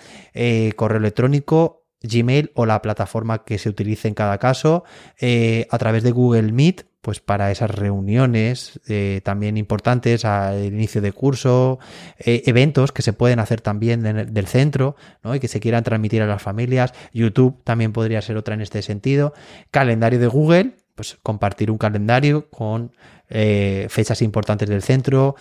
[0.76, 4.84] correo electrónico, Gmail o la plataforma que se utilice en cada caso,
[5.18, 11.12] a través de Google Meet pues para esas reuniones eh, también importantes al inicio de
[11.12, 11.78] curso,
[12.18, 15.32] eh, eventos que se pueden hacer también del centro ¿no?
[15.32, 16.92] y que se quieran transmitir a las familias.
[17.12, 19.34] YouTube también podría ser otra en este sentido.
[19.70, 22.90] Calendario de Google, pues compartir un calendario con
[23.28, 25.36] eh, fechas importantes del centro,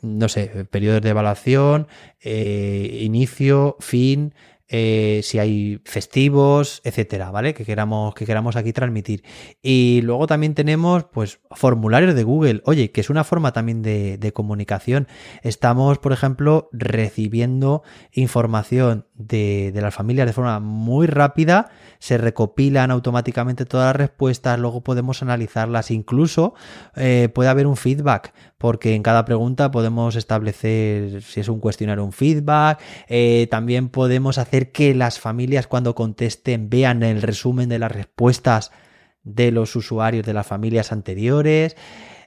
[0.00, 1.88] no sé, periodos de evaluación,
[2.22, 4.32] inicio, fin,
[4.68, 7.54] eh, si hay festivos, etcétera, ¿vale?
[7.54, 9.22] Que queramos, que queramos aquí transmitir.
[9.62, 12.62] Y luego también tenemos, pues, formularios de Google.
[12.64, 15.06] Oye, que es una forma también de, de comunicación.
[15.42, 23.64] Estamos, por ejemplo, recibiendo información de, las familias de forma muy rápida se recopilan automáticamente
[23.64, 26.54] todas las respuestas, luego podemos analizarlas, incluso
[26.94, 32.04] eh, puede haber un feedback, porque en cada pregunta podemos establecer si es un cuestionario
[32.04, 37.78] un feedback, eh, también podemos hacer que las familias cuando contesten vean el resumen de
[37.78, 38.70] las respuestas
[39.22, 41.76] de los usuarios de las familias anteriores,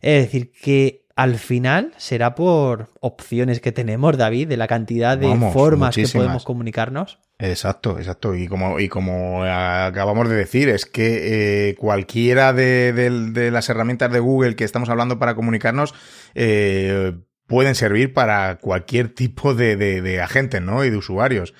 [0.01, 5.27] es decir, que al final será por opciones que tenemos, David, de la cantidad de
[5.51, 7.19] formas que podemos comunicarnos.
[7.37, 8.35] Exacto, exacto.
[8.35, 14.21] Y como, y como acabamos de decir, es que eh, cualquiera de, las herramientas de
[14.21, 15.93] Google que estamos hablando para comunicarnos
[16.35, 17.17] eh,
[17.47, 20.85] pueden servir para cualquier tipo de, de, agentes, ¿no?
[20.85, 21.53] Y de usuarios.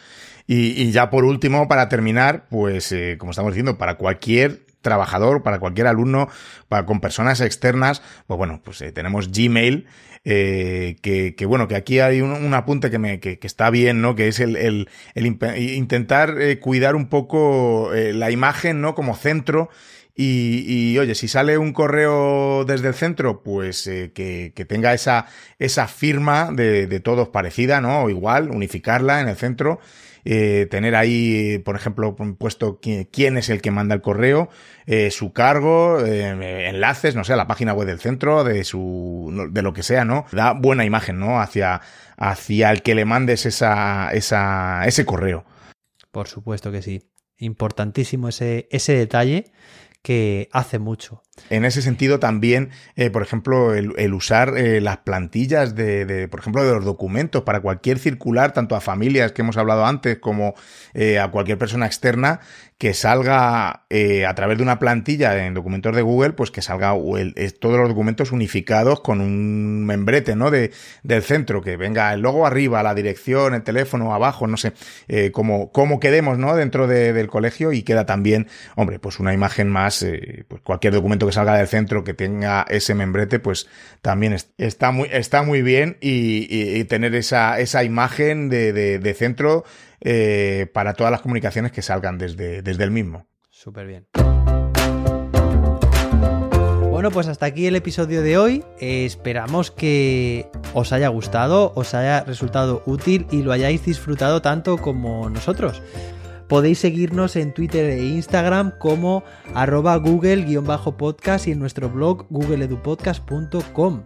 [0.48, 5.60] Y, ya por último, para terminar, pues eh, como estamos diciendo, para cualquier trabajador, para
[5.60, 6.30] cualquier alumno,
[6.68, 9.88] para con personas externas, pues bueno, pues eh, tenemos Gmail,
[10.26, 14.02] eh, que, que, bueno, que aquí hay un, un apunte que, me, que, está bien,
[14.02, 14.16] ¿no?
[14.16, 18.96] Que es el, el, el intentar eh, cuidar un poco eh, la imagen, ¿no?
[18.96, 19.70] Como centro.
[20.16, 24.94] Y, y, oye, si sale un correo desde el centro, pues eh, que, que, tenga
[24.94, 25.28] esa,
[25.60, 28.04] esa firma de, de todos parecida, ¿no?
[28.04, 29.80] O igual, unificarla en el centro
[30.26, 34.50] eh, tener ahí, por ejemplo, puesto quién es el que manda el correo,
[34.86, 39.50] eh, su cargo, eh, enlaces, no sé, a la página web del centro, de su,
[39.52, 40.26] de lo que sea, ¿no?
[40.32, 41.40] Da buena imagen, ¿no?
[41.40, 41.82] Hacia,
[42.18, 45.46] hacia el que le mandes esa, esa, ese correo.
[46.12, 47.04] Por supuesto que sí.
[47.38, 49.52] Importantísimo ese, ese detalle
[50.02, 51.24] que hace mucho.
[51.50, 56.64] En ese sentido también, eh, por ejemplo, el, usar eh, las plantillas de, por ejemplo,
[56.64, 60.54] de los documentos para cualquier circular, tanto a familias que hemos hablado antes como
[60.94, 62.40] eh, a cualquier persona externa,
[62.78, 63.84] que salga
[64.28, 66.94] a través de una plantilla en documentos de Google, pues que salga
[67.60, 70.50] todos los documentos unificados con un membrete, ¿no?
[70.50, 70.72] De,
[71.04, 74.72] del centro, que venga el logo arriba, la dirección, el teléfono abajo, no sé,
[75.34, 76.56] como, cómo quedemos, ¿no?
[76.56, 80.06] Dentro de, del colegio y queda también, hombre, pues una imagen más,
[80.48, 83.68] pues cualquier documento salga del centro que tenga ese membrete, pues
[84.02, 89.64] también está muy, está muy bien y, tener esa, esa imagen de, de, centro
[90.02, 93.28] eh, para todas las comunicaciones que salgan desde, desde el mismo.
[93.50, 94.08] Súper bien.
[97.00, 98.66] Bueno, pues hasta aquí el episodio de hoy.
[98.80, 105.30] Esperamos que os haya gustado, os haya resultado útil y lo hayáis disfrutado tanto como
[105.30, 105.82] nosotros.
[106.50, 109.24] Podéis seguirnos en Twitter e Instagram como
[109.54, 114.04] arroba google-podcast y en nuestro blog googleedupodcast.com.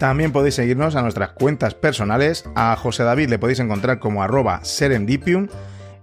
[0.00, 2.44] También podéis seguirnos a nuestras cuentas personales.
[2.56, 5.46] A José David le podéis encontrar como arroba serendipium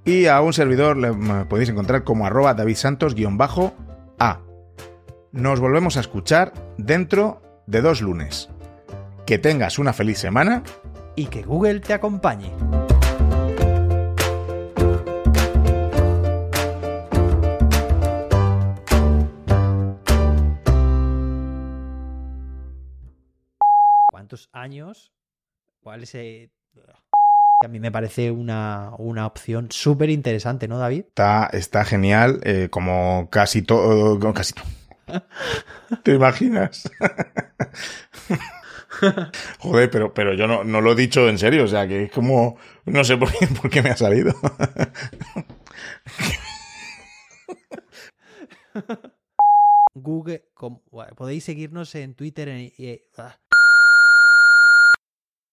[0.05, 1.11] y a un servidor le
[1.45, 4.39] podéis encontrar como arroba davidsantos-a.
[5.33, 8.49] Nos volvemos a escuchar dentro de dos lunes.
[9.25, 10.63] Que tengas una feliz semana
[11.17, 12.49] y que Google te acompañe.
[24.31, 25.11] ¿Cuántos años?
[25.81, 26.53] ¿Cuál es el...
[27.65, 31.03] A mí me parece una, una opción súper interesante, ¿no, David?
[31.09, 34.17] Está, está genial, eh, como casi todo.
[34.33, 34.53] Casi.
[36.03, 36.89] ¿Te imaginas?
[39.59, 42.11] Joder, pero, pero yo no, no, lo he dicho en serio, o sea, que es
[42.13, 42.55] como.
[42.85, 44.33] No sé por qué, por qué me ha salido.
[49.93, 50.45] Google,
[51.17, 52.47] podéis seguirnos en Twitter.
[52.47, 53.09] En, eh,